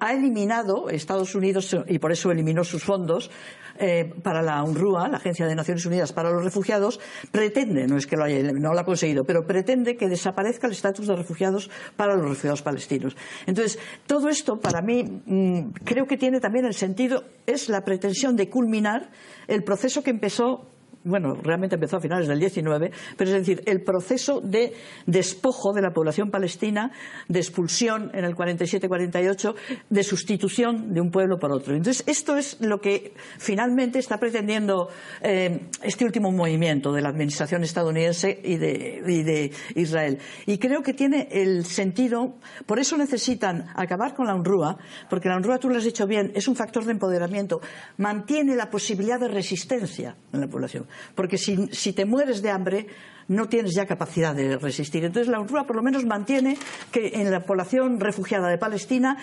[0.00, 3.30] Ha eliminado Estados Unidos, y por eso eliminó sus fondos,
[3.78, 6.98] eh, para la UNRWA, la Agencia de Naciones Unidas para los Refugiados,
[7.30, 10.72] pretende, no es que lo haya, no lo ha conseguido, pero pretende que desaparezca el
[10.72, 13.16] estatus de refugiados para los refugiados palestinos.
[13.46, 18.34] Entonces, todo esto para mí mm, creo que tiene también el sentido, es la pretensión
[18.34, 19.10] de culminar
[19.46, 20.66] el proceso que empezó
[21.06, 24.72] bueno, realmente empezó a finales del 19, pero es decir, el proceso de
[25.06, 26.90] despojo de la población palestina,
[27.28, 29.54] de expulsión en el 47-48,
[29.88, 31.74] de sustitución de un pueblo por otro.
[31.74, 34.88] Entonces, esto es lo que finalmente está pretendiendo
[35.22, 40.18] eh, este último movimiento de la administración estadounidense y de, y de Israel.
[40.46, 42.36] Y creo que tiene el sentido,
[42.66, 44.76] por eso necesitan acabar con la UNRWA,
[45.08, 47.60] porque la UNRWA, tú lo has dicho bien, es un factor de empoderamiento,
[47.98, 50.86] mantiene la posibilidad de resistencia en la población.
[51.14, 52.86] Porque si, te mueres de hambre,
[53.28, 55.04] no tienes ya capacidad de resistir.
[55.04, 56.56] Entonces, la UNRWA por lo menos mantiene
[56.90, 59.16] que en la población refugiada de Palestina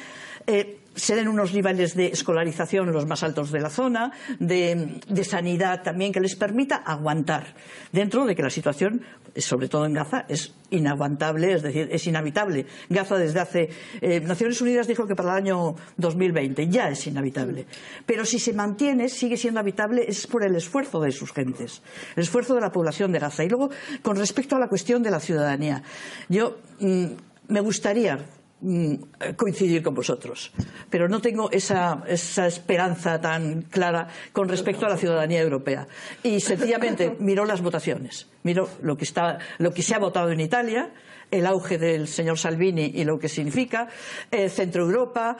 [0.47, 5.81] eh, se den unos niveles de escolarización los más altos de la zona, de, sanidad
[5.81, 7.55] también, que les permita aguantar,
[7.91, 9.01] dentro de que la situación,
[9.35, 12.65] sobre todo en Gaza, es inaguantable, es decir, es inhabitable.
[12.89, 13.69] Gaza desde hace.
[14.01, 17.65] Eh, Naciones Unidas dijo que para el año 2020 ya es inhabitable.
[18.05, 21.81] Pero si se mantiene, sigue siendo habitable, es por el esfuerzo de sus gentes,
[22.15, 23.43] el esfuerzo de la población de Gaza.
[23.43, 23.69] Y luego,
[24.01, 25.83] con respecto a la cuestión de la ciudadanía,
[26.29, 27.05] yo mm,
[27.47, 28.19] me gustaría
[28.65, 28.95] Mm,
[29.35, 30.53] coincidir con vosotros.
[30.89, 35.85] Pero no tengo esa, esperanza tan clara con respecto a la ciudadanía europea.
[36.23, 40.39] Y sencillamente miro las votaciones, miro lo que, está, lo que se ha votado en
[40.39, 40.91] Italia,
[41.33, 43.87] el auge del señor Salvini y lo que significa,
[44.29, 45.35] eh, Centro Europa,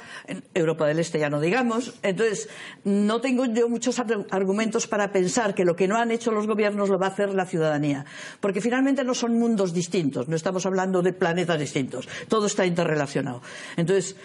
[0.53, 1.93] Europa del Este ya no digamos.
[2.01, 2.49] Entonces,
[2.83, 6.89] no tengo yo muchos argumentos para pensar que lo que no han hecho los gobiernos
[6.89, 8.05] lo va a hacer la ciudadanía.
[8.39, 12.09] Porque finalmente no son mundos distintos, no estamos hablando de planetas distintos.
[12.27, 13.41] Todo está interrelacionado.
[13.77, 14.15] Entonces,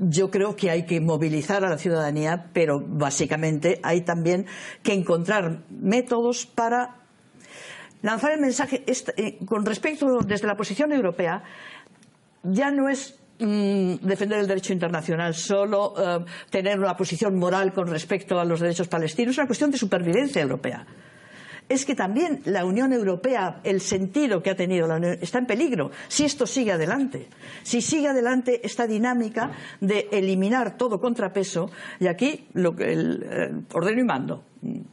[0.00, 4.46] yo creo que hay que movilizar a la ciudadanía, pero básicamente hay también
[4.82, 7.01] que encontrar métodos para
[8.02, 11.42] lanzar el mensaje eh, con respecto desde la posición europea
[12.42, 17.86] ya no es mm, defender el derecho internacional, solo eh, tener una posición moral con
[17.86, 20.86] respecto a los derechos palestinos, es una cuestión de supervivencia europea
[21.68, 25.46] es que también la Unión Europea, el sentido que ha tenido la Unión, está en
[25.46, 27.28] peligro si esto sigue adelante.
[27.62, 33.52] Si sigue adelante esta dinámica de eliminar todo contrapeso, y aquí lo que el, eh,
[33.72, 34.44] ordeno y mando.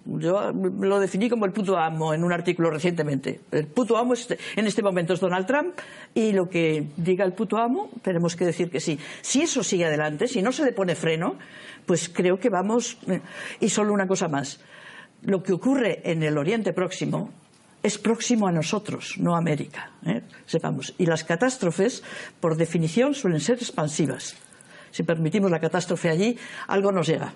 [0.05, 3.41] Yo lo definí como el puto amo en un artículo recientemente.
[3.51, 4.15] El puto amo
[4.55, 5.75] en este momento es Donald Trump
[6.15, 8.97] y lo que diga el puto amo tenemos que decir que sí.
[9.21, 11.35] Si eso sigue adelante, si no se le pone freno,
[11.85, 12.97] pues creo que vamos.
[13.07, 13.21] Eh,
[13.59, 14.59] y solo una cosa más
[15.23, 17.31] lo que ocurre en el Oriente Próximo
[17.81, 20.21] es próximo a nosotros, no a América, ¿eh?
[20.45, 20.93] sepamos.
[20.97, 22.03] Y las catástrofes,
[22.39, 24.35] por definición, suelen ser expansivas.
[24.91, 27.33] Si permitimos la catástrofe allí, algo nos llega.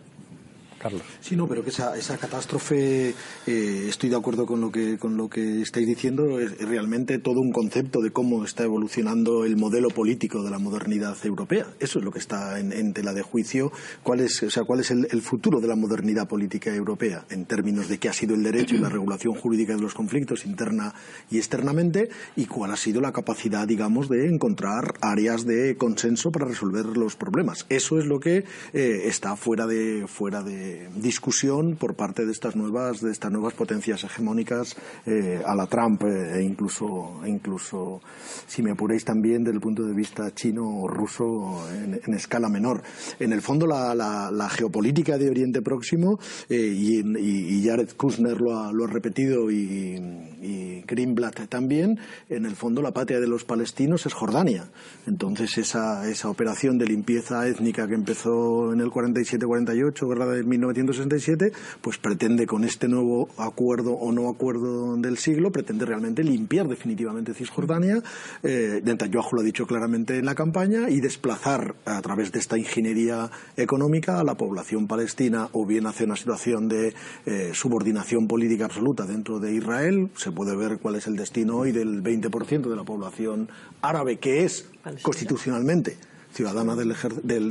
[1.21, 3.13] Sí, no, pero que esa, esa catástrofe,
[3.47, 7.39] eh, estoy de acuerdo con lo que, con lo que estáis diciendo, es realmente todo
[7.39, 11.67] un concepto de cómo está evolucionando el modelo político de la modernidad europea.
[11.79, 13.71] Eso es lo que está en, tela de juicio.
[14.03, 17.87] ¿Cuál es, o sea, cuál es el, futuro de la modernidad política europea en términos
[17.87, 20.93] de qué ha sido el derecho y la regulación jurídica de los conflictos interna
[21.31, 26.45] y externamente y cuál ha sido la capacidad, digamos, de encontrar áreas de consenso para
[26.45, 27.65] resolver los problemas?
[27.69, 32.55] Eso es lo que eh, está fuera de, fuera de discusión por parte de estas
[32.55, 38.01] nuevas, de estas nuevas potencias hegemónicas eh, a la Trump eh, e incluso, e incluso,
[38.47, 42.83] si me apuréis también desde el punto de vista chino o ruso en, escala menor.
[43.19, 46.19] En el fondo la, geopolítica de Oriente Próximo
[46.49, 49.95] eh, y, Jared Kushner lo ha, lo ha repetido y,
[50.43, 51.99] y Greenblatt también,
[52.29, 54.69] en el fondo la patria de los palestinos es Jordania.
[55.07, 61.51] Entonces esa, esa operación de limpieza étnica que empezó en el 47-48, guerra de 1967,
[61.81, 67.33] pues pretende con este nuevo acuerdo o no acuerdo del siglo, pretende realmente limpiar definitivamente
[67.33, 68.01] Cisjordania,
[68.43, 72.57] eh, Netanyahu lo ha dicho claramente en la campaña, y desplazar a través de esta
[72.57, 76.93] ingeniería económica a la población palestina o bien hacia una situación de
[77.25, 80.09] eh, subordinación política absoluta dentro de Israel.
[80.15, 83.49] Se puede ver cuál es el destino hoy del 20% de la población
[83.81, 84.69] árabe, que es
[85.01, 85.97] constitucionalmente
[86.33, 86.93] ciudadana del,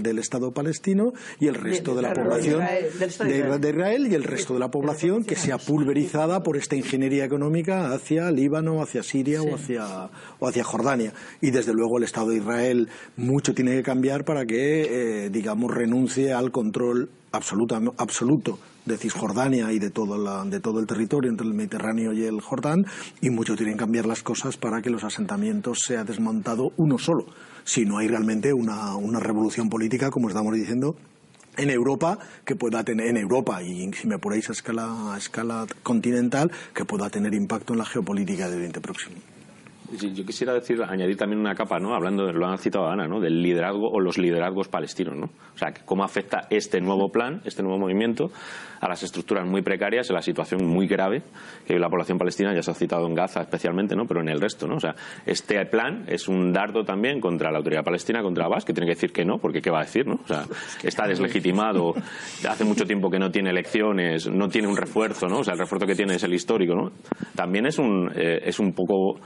[0.03, 4.61] del, Estado palestino y el resto de, la población de, Israel, y el resto de
[4.61, 10.11] la población que sea pulverizada por esta ingeniería económica hacia Líbano, hacia Siria o, hacia,
[10.39, 11.13] o hacia Jordania.
[11.41, 15.73] Y desde luego el Estado de Israel mucho tiene que cambiar para que, eh, digamos,
[15.73, 21.31] renuncie al control absoluto, absoluto de Cisjordania y de todo, la, de todo el territorio
[21.31, 22.85] entre el Mediterráneo y el Jordán
[23.21, 27.27] y mucho tienen que cambiar las cosas para que los asentamientos sea desmontado uno solo
[27.65, 30.97] si no hay realmente una, una revolución política, como estamos diciendo,
[31.57, 35.67] en Europa que pueda tener en Europa y si me apuráis a escala a escala
[35.83, 39.17] continental que pueda tener impacto en la geopolítica del Oriente Próximo.
[39.99, 41.95] Yo quisiera decir, añadir también una capa, ¿no?
[41.95, 43.21] Hablando, lo han citado Ana, ¿no?
[43.21, 45.27] Del liderazgo o los liderazgos palestinos, ¿no?
[45.27, 48.31] O sea, cómo afecta este nuevo plan, este nuevo movimiento
[48.81, 51.23] a las estructuras muy precarias, a la situación muy grave
[51.67, 54.07] que la población palestina ya se ha citado en Gaza especialmente, ¿no?
[54.07, 54.77] Pero en el resto, ¿no?
[54.77, 58.73] O sea, este plan es un dardo también contra la autoridad palestina, contra Abbas, que
[58.73, 60.15] tiene que decir que no, porque ¿qué va a decir, no?
[60.15, 60.45] O sea,
[60.83, 61.95] está deslegitimado,
[62.49, 65.39] hace mucho tiempo que no tiene elecciones, no tiene un refuerzo, ¿no?
[65.39, 66.93] O sea, el refuerzo que tiene es el histórico, ¿no?
[67.37, 69.21] También es un, eh, es un poco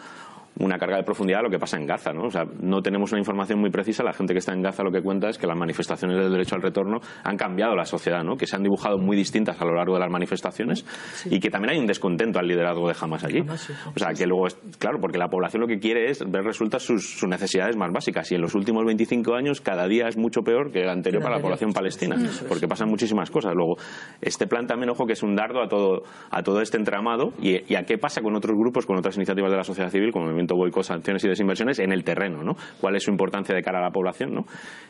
[0.58, 2.12] una carga de profundidad a lo que pasa en Gaza.
[2.12, 2.24] ¿no?
[2.24, 4.02] O sea, no tenemos una información muy precisa.
[4.02, 6.54] La gente que está en Gaza lo que cuenta es que las manifestaciones del derecho
[6.54, 8.36] al retorno han cambiado la sociedad, ¿no?
[8.36, 10.84] que se han dibujado muy distintas a lo largo de las manifestaciones
[11.26, 13.40] y que también hay un descontento al liderazgo de Hamas allí.
[13.40, 16.82] o sea, que luego, es, claro, porque la población lo que quiere es ver resultas
[16.82, 20.70] sus, necesidades más básicas y en los últimos 25 años cada día es mucho peor
[20.70, 22.16] que el anterior para la población palestina,
[22.48, 23.52] porque pasan muchísimas cosas.
[23.54, 23.76] Luego,
[24.20, 27.74] este plan también, ojo, que es un dardo a todo, a todo este entramado y,
[27.74, 30.34] a qué pasa con otros grupos, con otras iniciativas de la sociedad civil, como el
[30.46, 32.56] movimiento Boicot, Sanciones y Desinversiones en el terreno, ¿no?
[32.80, 34.46] ¿Cuál es su importancia de cara a la población, ¿no?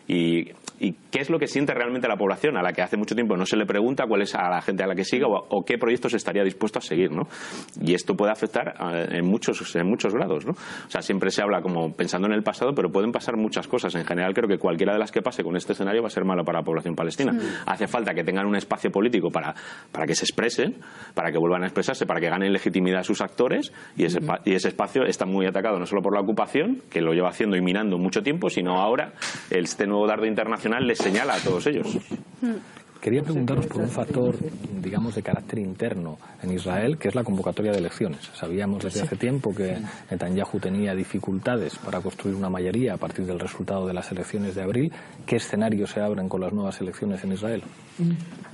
[0.08, 0.52] Y,
[1.10, 3.46] qué es lo que siente realmente la población a la que hace mucho tiempo no
[3.46, 6.12] se le pregunta cuál es a la gente a la que siga o, qué proyectos
[6.12, 7.22] estaría dispuesto a seguir, ¿no?
[7.80, 8.74] Y esto puede afectar
[9.10, 10.52] en muchos, en muchos grados, ¿no?
[10.52, 13.94] O sea, siempre se habla como pensando en el pasado, pero pueden pasar muchas cosas.
[13.94, 16.24] En general, creo que cualquiera de las que pase con este escenario va a ser
[16.24, 17.32] malo para la población palestina.
[17.66, 19.54] Hace falta que tengan un espacio político para,
[19.90, 20.76] para que se expresen,
[21.14, 24.54] para que vuelvan a expresarse, para que ganen legitimidad a sus actores y ese, y
[24.54, 27.60] ese espacio está muy atacado no solo por la ocupación, que lo lleva haciendo y
[27.60, 29.12] minando mucho tiempo, sino ahora
[29.50, 31.98] este nuevo dardo internacional les señala a todos ellos.
[33.00, 34.36] Quería preguntaros por un factor,
[34.82, 38.20] digamos, de carácter interno en Israel, que es la convocatoria de elecciones.
[38.34, 39.76] Sabíamos desde hace tiempo que
[40.10, 44.62] Netanyahu tenía dificultades para construir una mayoría a partir del resultado de las elecciones de
[44.62, 44.92] abril.
[45.26, 47.62] ¿Qué escenarios se abren con las nuevas elecciones en Israel?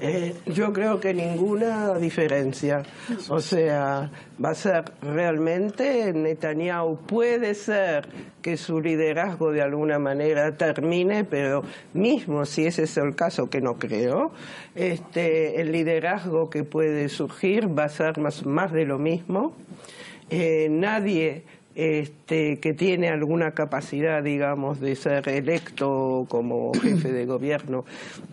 [0.01, 2.83] Eh, yo creo que ninguna diferencia.
[3.29, 4.11] O sea,
[4.43, 8.09] va a ser realmente Netanyahu puede ser
[8.41, 11.63] que su liderazgo de alguna manera termine, pero
[11.95, 14.32] mismo si ese es el caso, que no creo,
[14.75, 19.55] este, el liderazgo que puede surgir va a ser más, más de lo mismo.
[20.31, 21.45] Eh, nadie
[21.75, 27.85] este, que tiene alguna capacidad, digamos, de ser electo como jefe de gobierno,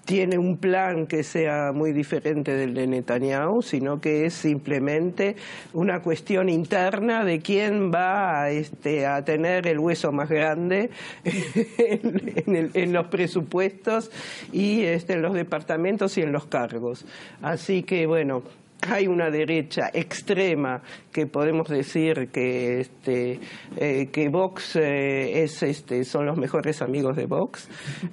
[0.05, 5.35] tiene un plan que sea muy diferente del de Netanyahu, sino que es simplemente
[5.73, 10.89] una cuestión interna de quién va este, a tener el hueso más grande
[11.23, 14.11] en, los presupuestos
[14.51, 17.05] y este, en los departamentos y en los cargos.
[17.41, 18.43] Así que, bueno,
[18.87, 23.39] hay una derecha extrema que podemos decir que este
[23.77, 27.67] eh, que Vox eh, es este son los mejores amigos de Vox.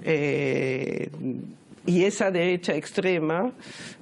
[0.05, 1.11] Eh,
[1.87, 3.53] y esa derecha extrema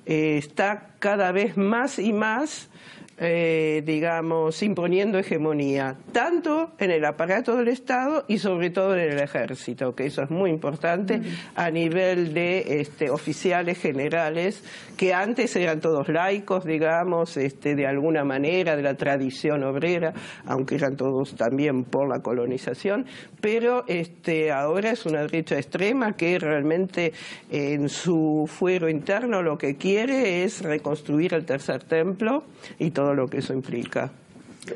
[0.06, 2.70] está cada vez más y más
[3.18, 9.20] eh, digamos, imponiendo hegemonía, tanto en el aparato del Estado y sobre todo en el
[9.20, 11.20] ejército, que eso es muy importante
[11.54, 14.64] a nivel de este, oficiales generales,
[14.96, 20.12] que antes eran todos laicos, digamos, este, de alguna manera, de la tradición obrera,
[20.46, 23.06] aunque eran todos también por la colonización,
[23.40, 27.12] pero este, ahora es una derecha extrema que realmente
[27.50, 32.44] en su fuero interno lo que quiere es reconstruir el tercer templo
[32.78, 34.10] y todo lo que eso implica.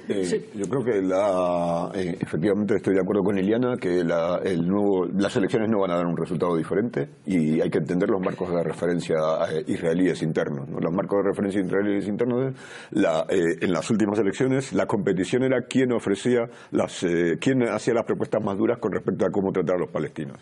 [0.08, 5.06] Eh, yo creo que la, eh, efectivamente estoy de acuerdo con Iliana que el nuevo,
[5.06, 8.50] las elecciones no van a dar un resultado diferente y hay que entender los marcos
[8.50, 9.16] de referencia
[9.50, 10.68] eh, israelíes internos.
[10.68, 12.54] Los marcos de referencia israelíes internos,
[12.90, 17.04] la, en las últimas elecciones la competición era quién ofrecía las,
[17.40, 20.38] quién hacía las propuestas más duras con respecto a cómo tratar a los palestinos.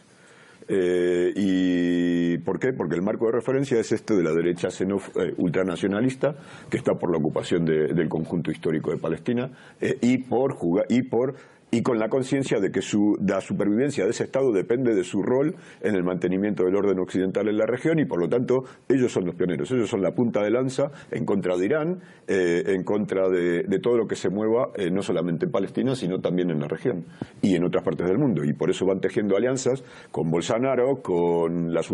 [0.69, 2.73] Eh, ¿Y por qué?
[2.73, 6.35] Porque el marco de referencia es este de la derecha eh, ultranacionalista,
[6.69, 9.51] que está por la ocupación del conjunto histórico de Palestina,
[9.81, 10.57] eh, y por
[10.89, 11.35] y por
[11.71, 15.23] y con la conciencia de que su, la supervivencia de ese Estado depende de su
[15.23, 19.13] rol en el mantenimiento del orden occidental en la región y por lo tanto ellos
[19.13, 22.85] son los pioneros, ellos son la punta de lanza en contra de Irán, eh, en
[22.85, 26.61] contra de, todo lo que se mueva eh, no solamente en Palestina sino también en
[26.61, 27.05] la región
[27.43, 31.75] y en otras partes del mundo y por eso van tejiendo alianzas con Bolsonaro, con,
[31.75, 31.89] las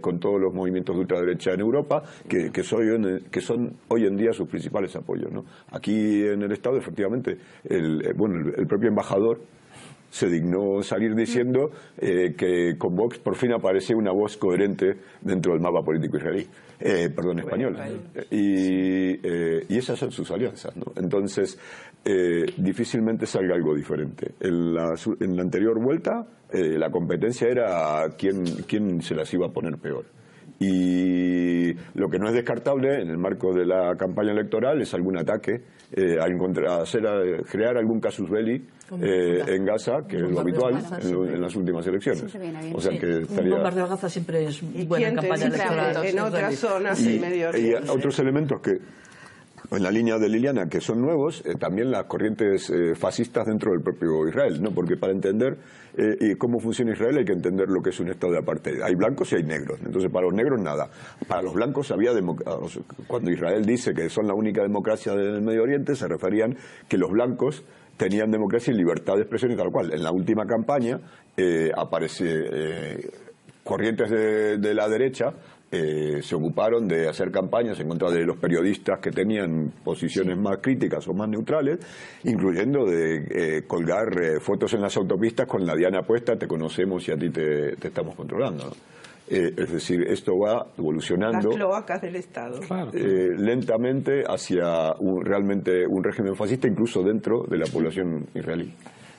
[0.00, 2.62] con todos los movimientos de ultraderecha en Europa que, que,
[3.30, 5.30] que son hoy en día sus principales apoyos.
[5.30, 5.44] ¿no?
[5.70, 9.40] Aquí en el Estado efectivamente el, eh, bueno, el, el propio embajador embajador
[10.10, 15.52] se dignó salir diciendo eh, que con Vox por fin aparece una voz coherente dentro
[15.54, 16.46] del mapa político israelí,
[16.78, 17.78] eh, perdón, español.
[18.30, 20.76] Y, eh, y, esas son sus alianzas.
[20.76, 20.92] ¿no?
[20.96, 21.58] Entonces,
[22.58, 24.32] difícilmente salga algo diferente.
[24.40, 29.50] En la, en la anterior vuelta, la competencia era quién, quién se las iba a
[29.50, 30.04] poner peor
[30.62, 35.18] Y lo que no es descartable en el marco de la campaña electoral es algún
[35.18, 35.60] ataque
[35.92, 37.02] eh, a, hacer,
[37.50, 38.64] crear algún casus belli
[39.00, 42.24] eh, en Gaza, que es lo habitual en, las últimas elecciones.
[42.74, 43.50] O sea que estaría...
[43.50, 46.06] Un bombardeo a Gaza siempre es buena en campaña electoral.
[46.06, 48.72] En otras zonas y, Medio Y otros elementos que
[49.76, 53.72] en la línea de Liliana, que son nuevos, eh, también las corrientes eh, fascistas dentro
[53.72, 54.70] del propio Israel, ¿no?
[54.70, 55.56] Porque para entender
[55.96, 58.82] eh, cómo funciona Israel hay que entender lo que es un estado de apartheid.
[58.82, 59.78] Hay blancos y hay negros.
[59.84, 60.90] Entonces, para los negros nada.
[61.26, 62.12] Para los blancos había
[63.06, 66.56] cuando Israel dice que son la única democracia del Medio Oriente, se referían
[66.88, 67.64] que los blancos
[67.96, 69.92] tenían democracia y libertad de expresión y tal cual.
[69.92, 71.00] En la última campaña
[71.76, 73.10] aparece
[73.64, 75.32] corrientes de la derecha
[75.74, 80.58] eh, se ocuparon de hacer campañas en contra de los periodistas que tenían posiciones más
[80.58, 81.78] críticas o más neutrales,
[82.24, 87.08] incluyendo de eh, colgar eh, fotos en las autopistas con la diana puesta, te conocemos
[87.08, 88.70] y a ti te, estamos controlando.
[89.26, 91.48] es decir, esto va evolucionando
[92.02, 92.60] del Estado.
[92.92, 94.92] lentamente hacia
[95.22, 98.74] realmente un régimen fascista, incluso dentro de la población israelí.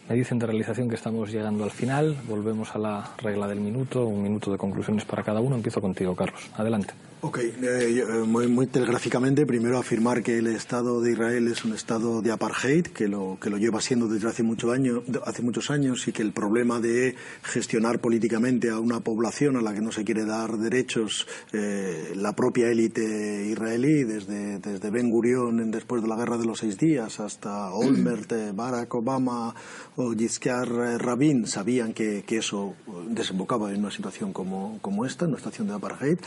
[0.09, 2.17] Me dicen de realización que estamos llegando al final.
[2.27, 5.55] Volvemos a la regla del minuto, un minuto de conclusiones para cada uno.
[5.55, 6.41] Empiezo contigo, Carlos.
[6.55, 6.93] Adelante.
[7.25, 12.21] Ok, eh, eh, muy, telegráficamente, primero afirmar que el Estado de Israel es un Estado
[12.21, 16.05] de apartheid, que lo, que lo lleva siendo desde hace, mucho año, hace muchos años
[16.09, 20.03] y que el problema de gestionar políticamente a una población a la que no se
[20.03, 26.17] quiere dar derechos eh, la propia élite israelí, desde, desde Ben Gurion después de la
[26.17, 29.55] Guerra de los Seis Días hasta Olmert, Barack Obama
[29.95, 30.67] o Yitzhak
[30.99, 32.75] Rabin, sabían que, que, eso
[33.09, 36.17] desembocaba en una situación como, como esta, en una situación de apartheid.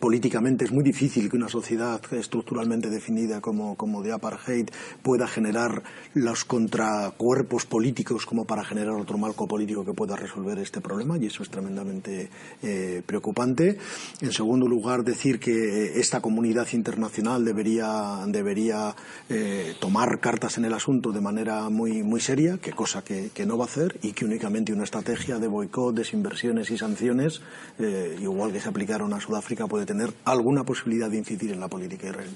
[0.00, 4.68] políticamente es muy difícil que una sociedad estructuralmente definida como, como de apartheid
[5.02, 5.82] pueda generar
[6.14, 11.26] los contracuerpos políticos como para generar otro marco político que pueda resolver este problema y
[11.26, 12.28] eso es tremendamente
[12.62, 13.78] eh, preocupante.
[14.20, 18.94] En segundo lugar, decir que esta comunidad internacional debería, debería
[19.28, 23.46] eh, tomar cartas en el asunto de manera muy, muy seria, que cosa que, que,
[23.46, 27.40] no va a hacer, y que únicamente una estrategia de boicot, desinversiones y sanciones,
[27.78, 31.68] eh, igual que se aplicaron a Sudáfrica, puede tener alguna posibilidad de incidir en la
[31.68, 32.34] política israelí.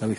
[0.00, 0.18] David.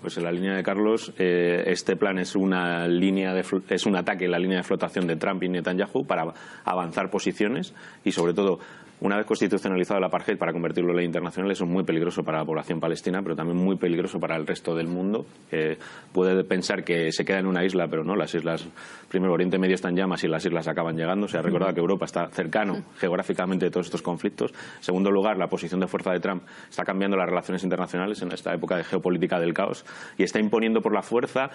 [0.00, 3.96] Pues en la línea de Carlos, eh, este plan es una línea de, es un
[3.96, 6.24] ataque en la línea de flotación de Trump y Netanyahu para
[6.64, 8.60] avanzar posiciones y sobre todo
[9.00, 12.38] una vez constitucionalizado el apartheid para convertirlo en ley internacional, eso es muy peligroso para
[12.38, 15.26] la población palestina, pero también muy peligroso para el resto del mundo,
[16.12, 18.66] puede pensar que se queda en una isla, pero no, las islas,
[19.08, 21.28] primero Oriente Medio está en llamas y las islas acaban llegando.
[21.28, 24.52] Se ha recordado que Europa está cercano geográficamente de todos estos conflictos.
[24.52, 28.32] En segundo lugar, la posición de fuerza de Trump está cambiando las relaciones internacionales en
[28.32, 29.84] esta época de geopolítica del caos
[30.18, 31.50] y está imponiendo por la fuerza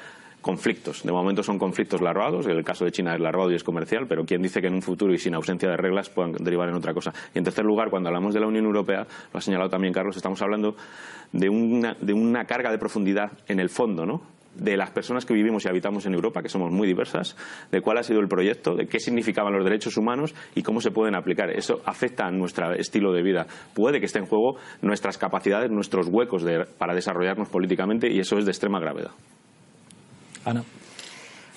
[0.46, 1.02] conflictos.
[1.02, 4.26] De momento son conflictos larvados, el caso de China es larvado y es comercial, pero
[4.26, 6.94] ¿quién dice que en un futuro y sin ausencia de reglas puedan derivar en otra
[6.94, 7.12] cosa?
[7.34, 10.16] Y en tercer lugar, cuando hablamos de la Unión Europea, lo ha señalado también Carlos,
[10.16, 10.76] estamos hablando
[11.32, 14.22] de una, de una carga de profundidad en el fondo, ¿no?
[14.54, 17.36] de las personas que vivimos y habitamos en Europa, que somos muy diversas,
[17.72, 20.92] de cuál ha sido el proyecto, de qué significaban los derechos humanos y cómo se
[20.92, 21.50] pueden aplicar.
[21.50, 23.48] Eso afecta a nuestro estilo de vida.
[23.74, 26.46] Puede que esté en juego nuestras capacidades, nuestros huecos
[26.78, 29.12] para desarrollarnos políticamente y eso es de extrema gravedad.
[30.46, 30.64] Ana.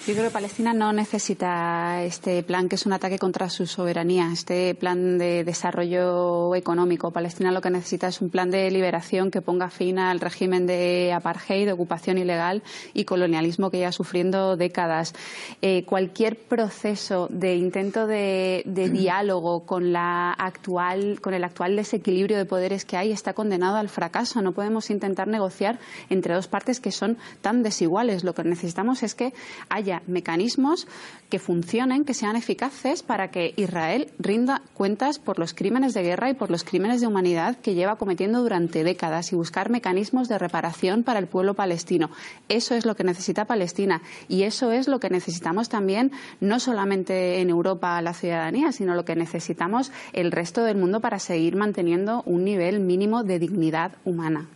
[0.09, 4.30] Yo creo que Palestina no necesita este plan que es un ataque contra su soberanía,
[4.32, 7.11] este plan de desarrollo económico.
[7.11, 11.12] Palestina lo que necesita es un plan de liberación que ponga fin al régimen de
[11.12, 12.62] apartheid, de ocupación ilegal
[12.94, 15.12] y colonialismo que lleva sufriendo décadas.
[15.61, 22.46] Eh, cualquier proceso de intento de, diálogo con, la actual, con el actual desequilibrio de
[22.46, 24.40] poderes que hay está condenado al fracaso.
[24.40, 25.78] No podemos intentar negociar
[26.09, 28.24] entre dos partes que son tan desiguales.
[28.24, 29.34] Lo que necesitamos es que
[29.68, 30.86] haya mecanismos
[31.28, 36.30] que funcionen, que sean eficaces para que Israel rinda cuentas por los crímenes de guerra
[36.30, 40.38] y por los crímenes de humanidad que lleva cometiendo durante décadas y buscar mecanismos de
[40.38, 42.11] reparación para el pueblo palestino.
[42.49, 47.40] Eso es lo que necesita Palestina y eso es lo que necesitamos también no solamente
[47.40, 52.22] en Europa la ciudadanía, sino lo que necesitamos el resto del mundo para seguir manteniendo
[52.24, 54.46] un nivel mínimo de dignidad humana.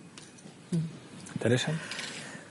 [1.39, 1.73] Teresa.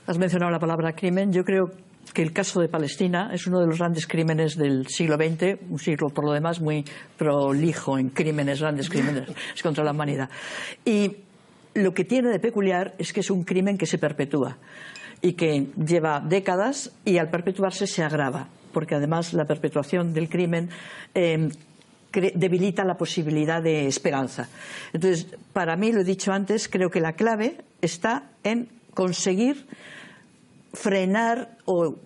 [0.06, 1.32] Has mencionado la palabra crimen.
[1.32, 1.70] Yo creo
[2.12, 5.78] que el caso de Palestina es uno de los grandes crímenes del siglo XX, un
[5.78, 6.84] siglo por lo demás muy
[7.16, 9.30] prolijo en crímenes, grandes crímenes
[9.62, 10.28] contra la humanidad.
[10.84, 11.16] Y
[11.74, 14.58] lo que tiene de peculiar es que es un crimen que se perpetúa
[15.22, 20.68] y que lleva décadas y al perpetuarse se agrava, porque además la perpetuación del crimen
[21.14, 21.48] em,
[22.12, 24.48] debilita la posibilidad de esperanza.
[24.92, 29.66] Entonces, para mí, lo he dicho antes, creo que la clave está en conseguir
[30.72, 31.96] frenar o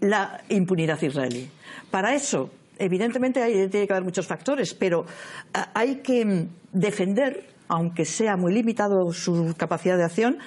[0.00, 1.48] la impunidad israelí.
[1.90, 5.04] Para eso, evidentemente, hay, tiene que haber muchos factores, pero
[5.74, 10.38] hay que defender aunque sea muy limitado su capacidad de acción,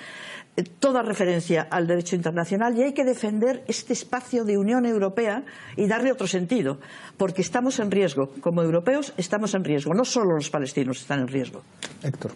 [0.55, 5.43] eh, toda referencia al derecho internacional y hay que defender este espacio de Unión Europea
[5.75, 6.79] y darle otro sentido,
[7.17, 8.31] porque estamos en riesgo.
[8.41, 11.61] Como europeos estamos en riesgo, no solo los palestinos están en riesgo.
[12.03, 12.31] Héctor.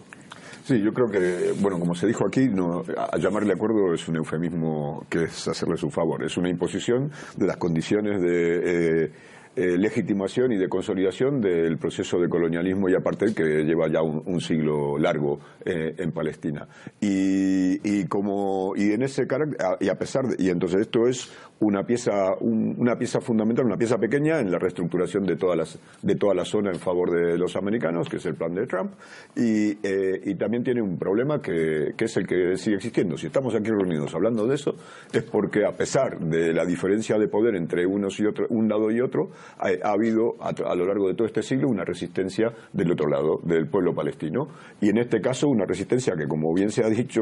[0.64, 2.84] Sí, yo creo que, bueno, como se dijo aquí, no,
[3.18, 6.22] llamarle acuerdo es un eufemismo que es hacerle su favor.
[6.24, 9.04] Es una imposición de las condiciones de.
[9.04, 9.12] Eh,
[9.54, 14.40] eh, legitimación y de consolidación del proceso de colonialismo y apartheid que lleva ya un,
[14.40, 16.66] siglo largo eh, en Palestina.
[17.00, 21.30] Y, como y en ese carácter y a pesar de, y entonces esto es
[21.60, 26.16] una pieza, una pieza fundamental, una pieza pequeña en la reestructuración de, todas las, de
[26.16, 28.92] toda la zona en favor de los americanos, que es el plan de Trump,
[29.36, 33.16] y, eh, y también tiene un problema que, que, es el que sigue existiendo.
[33.16, 34.74] Si estamos aquí reunidos hablando de eso,
[35.12, 38.90] es porque a pesar de la diferencia de poder entre unos y otro, un lado
[38.90, 42.52] y otro, ha, ha habido a, a, lo largo de todo este siglo una resistencia
[42.72, 44.48] del otro lado, del pueblo palestino,
[44.80, 47.20] y en este caso una resistencia que, como bien se ha dicho,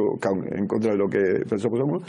[0.52, 2.02] en contra de lo que pensamos,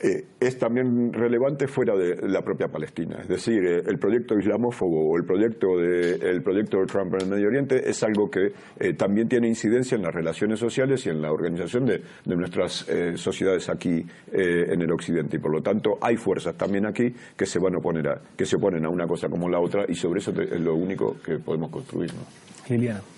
[0.00, 3.18] eh, es también relevante fuera de la propia Palestina.
[3.20, 7.22] Es decir, eh, el proyecto islamófobo o el proyecto de, el proyecto de Trump en
[7.22, 11.10] el Medio Oriente es algo que eh, también tiene incidencia en las relaciones sociales y
[11.10, 15.36] en la organización de, nuestras eh, sociedades aquí eh, en el Occidente.
[15.36, 18.44] Y por lo tanto, hay fuerzas también aquí que se van a oponer a, que
[18.44, 21.38] se oponen a una cosa como la otra y sobre eso es lo único que
[21.38, 22.12] podemos construir.
[22.14, 22.20] ¿no?
[22.68, 23.15] Liliana.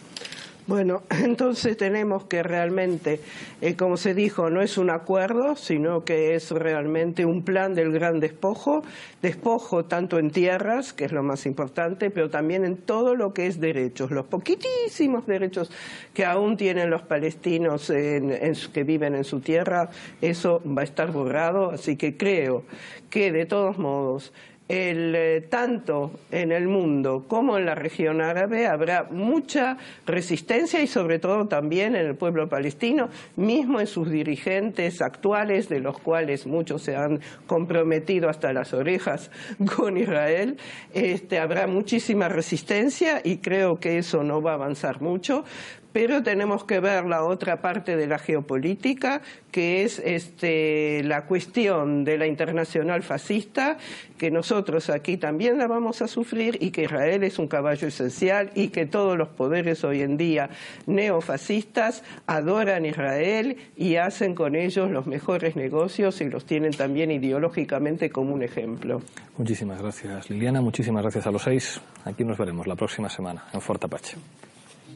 [0.69, 3.21] Bueno, entonces tenemos que realmente,
[3.63, 7.91] eh, como se dijo, no es un acuerdo, sino que es realmente un plan del
[7.91, 8.83] gran despojo,
[9.23, 13.47] despojo tanto en tierras, que es lo más importante, pero también en todo lo que
[13.47, 15.71] es derechos, los poquitísimos derechos
[16.13, 18.37] que aún tienen los palestinos en,
[18.71, 19.89] que viven en su tierra,
[20.21, 22.65] eso va a estar borrado, así que creo
[23.09, 24.35] que de todos modos
[24.69, 30.87] el, eh, tanto en el mundo como en la región árabe habrá mucha resistencia y
[30.87, 36.47] sobre todo también en el pueblo palestino, mismo en sus dirigentes actuales, de los cuales
[36.47, 39.31] muchos se han comprometido hasta las orejas
[39.77, 40.59] con Israel,
[40.93, 45.45] este, habrá muchísima resistencia y creo que eso no va a avanzar mucho,
[45.93, 52.05] pero tenemos que ver la otra parte de la geopolítica, que es este, la cuestión
[52.05, 53.79] de la internacional fascista,
[54.17, 58.51] que nosotros aquí también la vamos a sufrir y que Israel es un caballo esencial
[58.55, 60.51] y que todos los poderes hoy en día
[60.87, 68.11] neofascistas adoran Israel y hacen con ellos los mejores negocios y los tienen también ideológicamente
[68.11, 69.03] como un ejemplo.
[69.37, 70.61] Muchísimas gracias, Liliana.
[70.61, 71.81] Muchísimas gracias a los seis.
[72.05, 74.17] Aquí nos veremos la próxima semana en Fort Apache.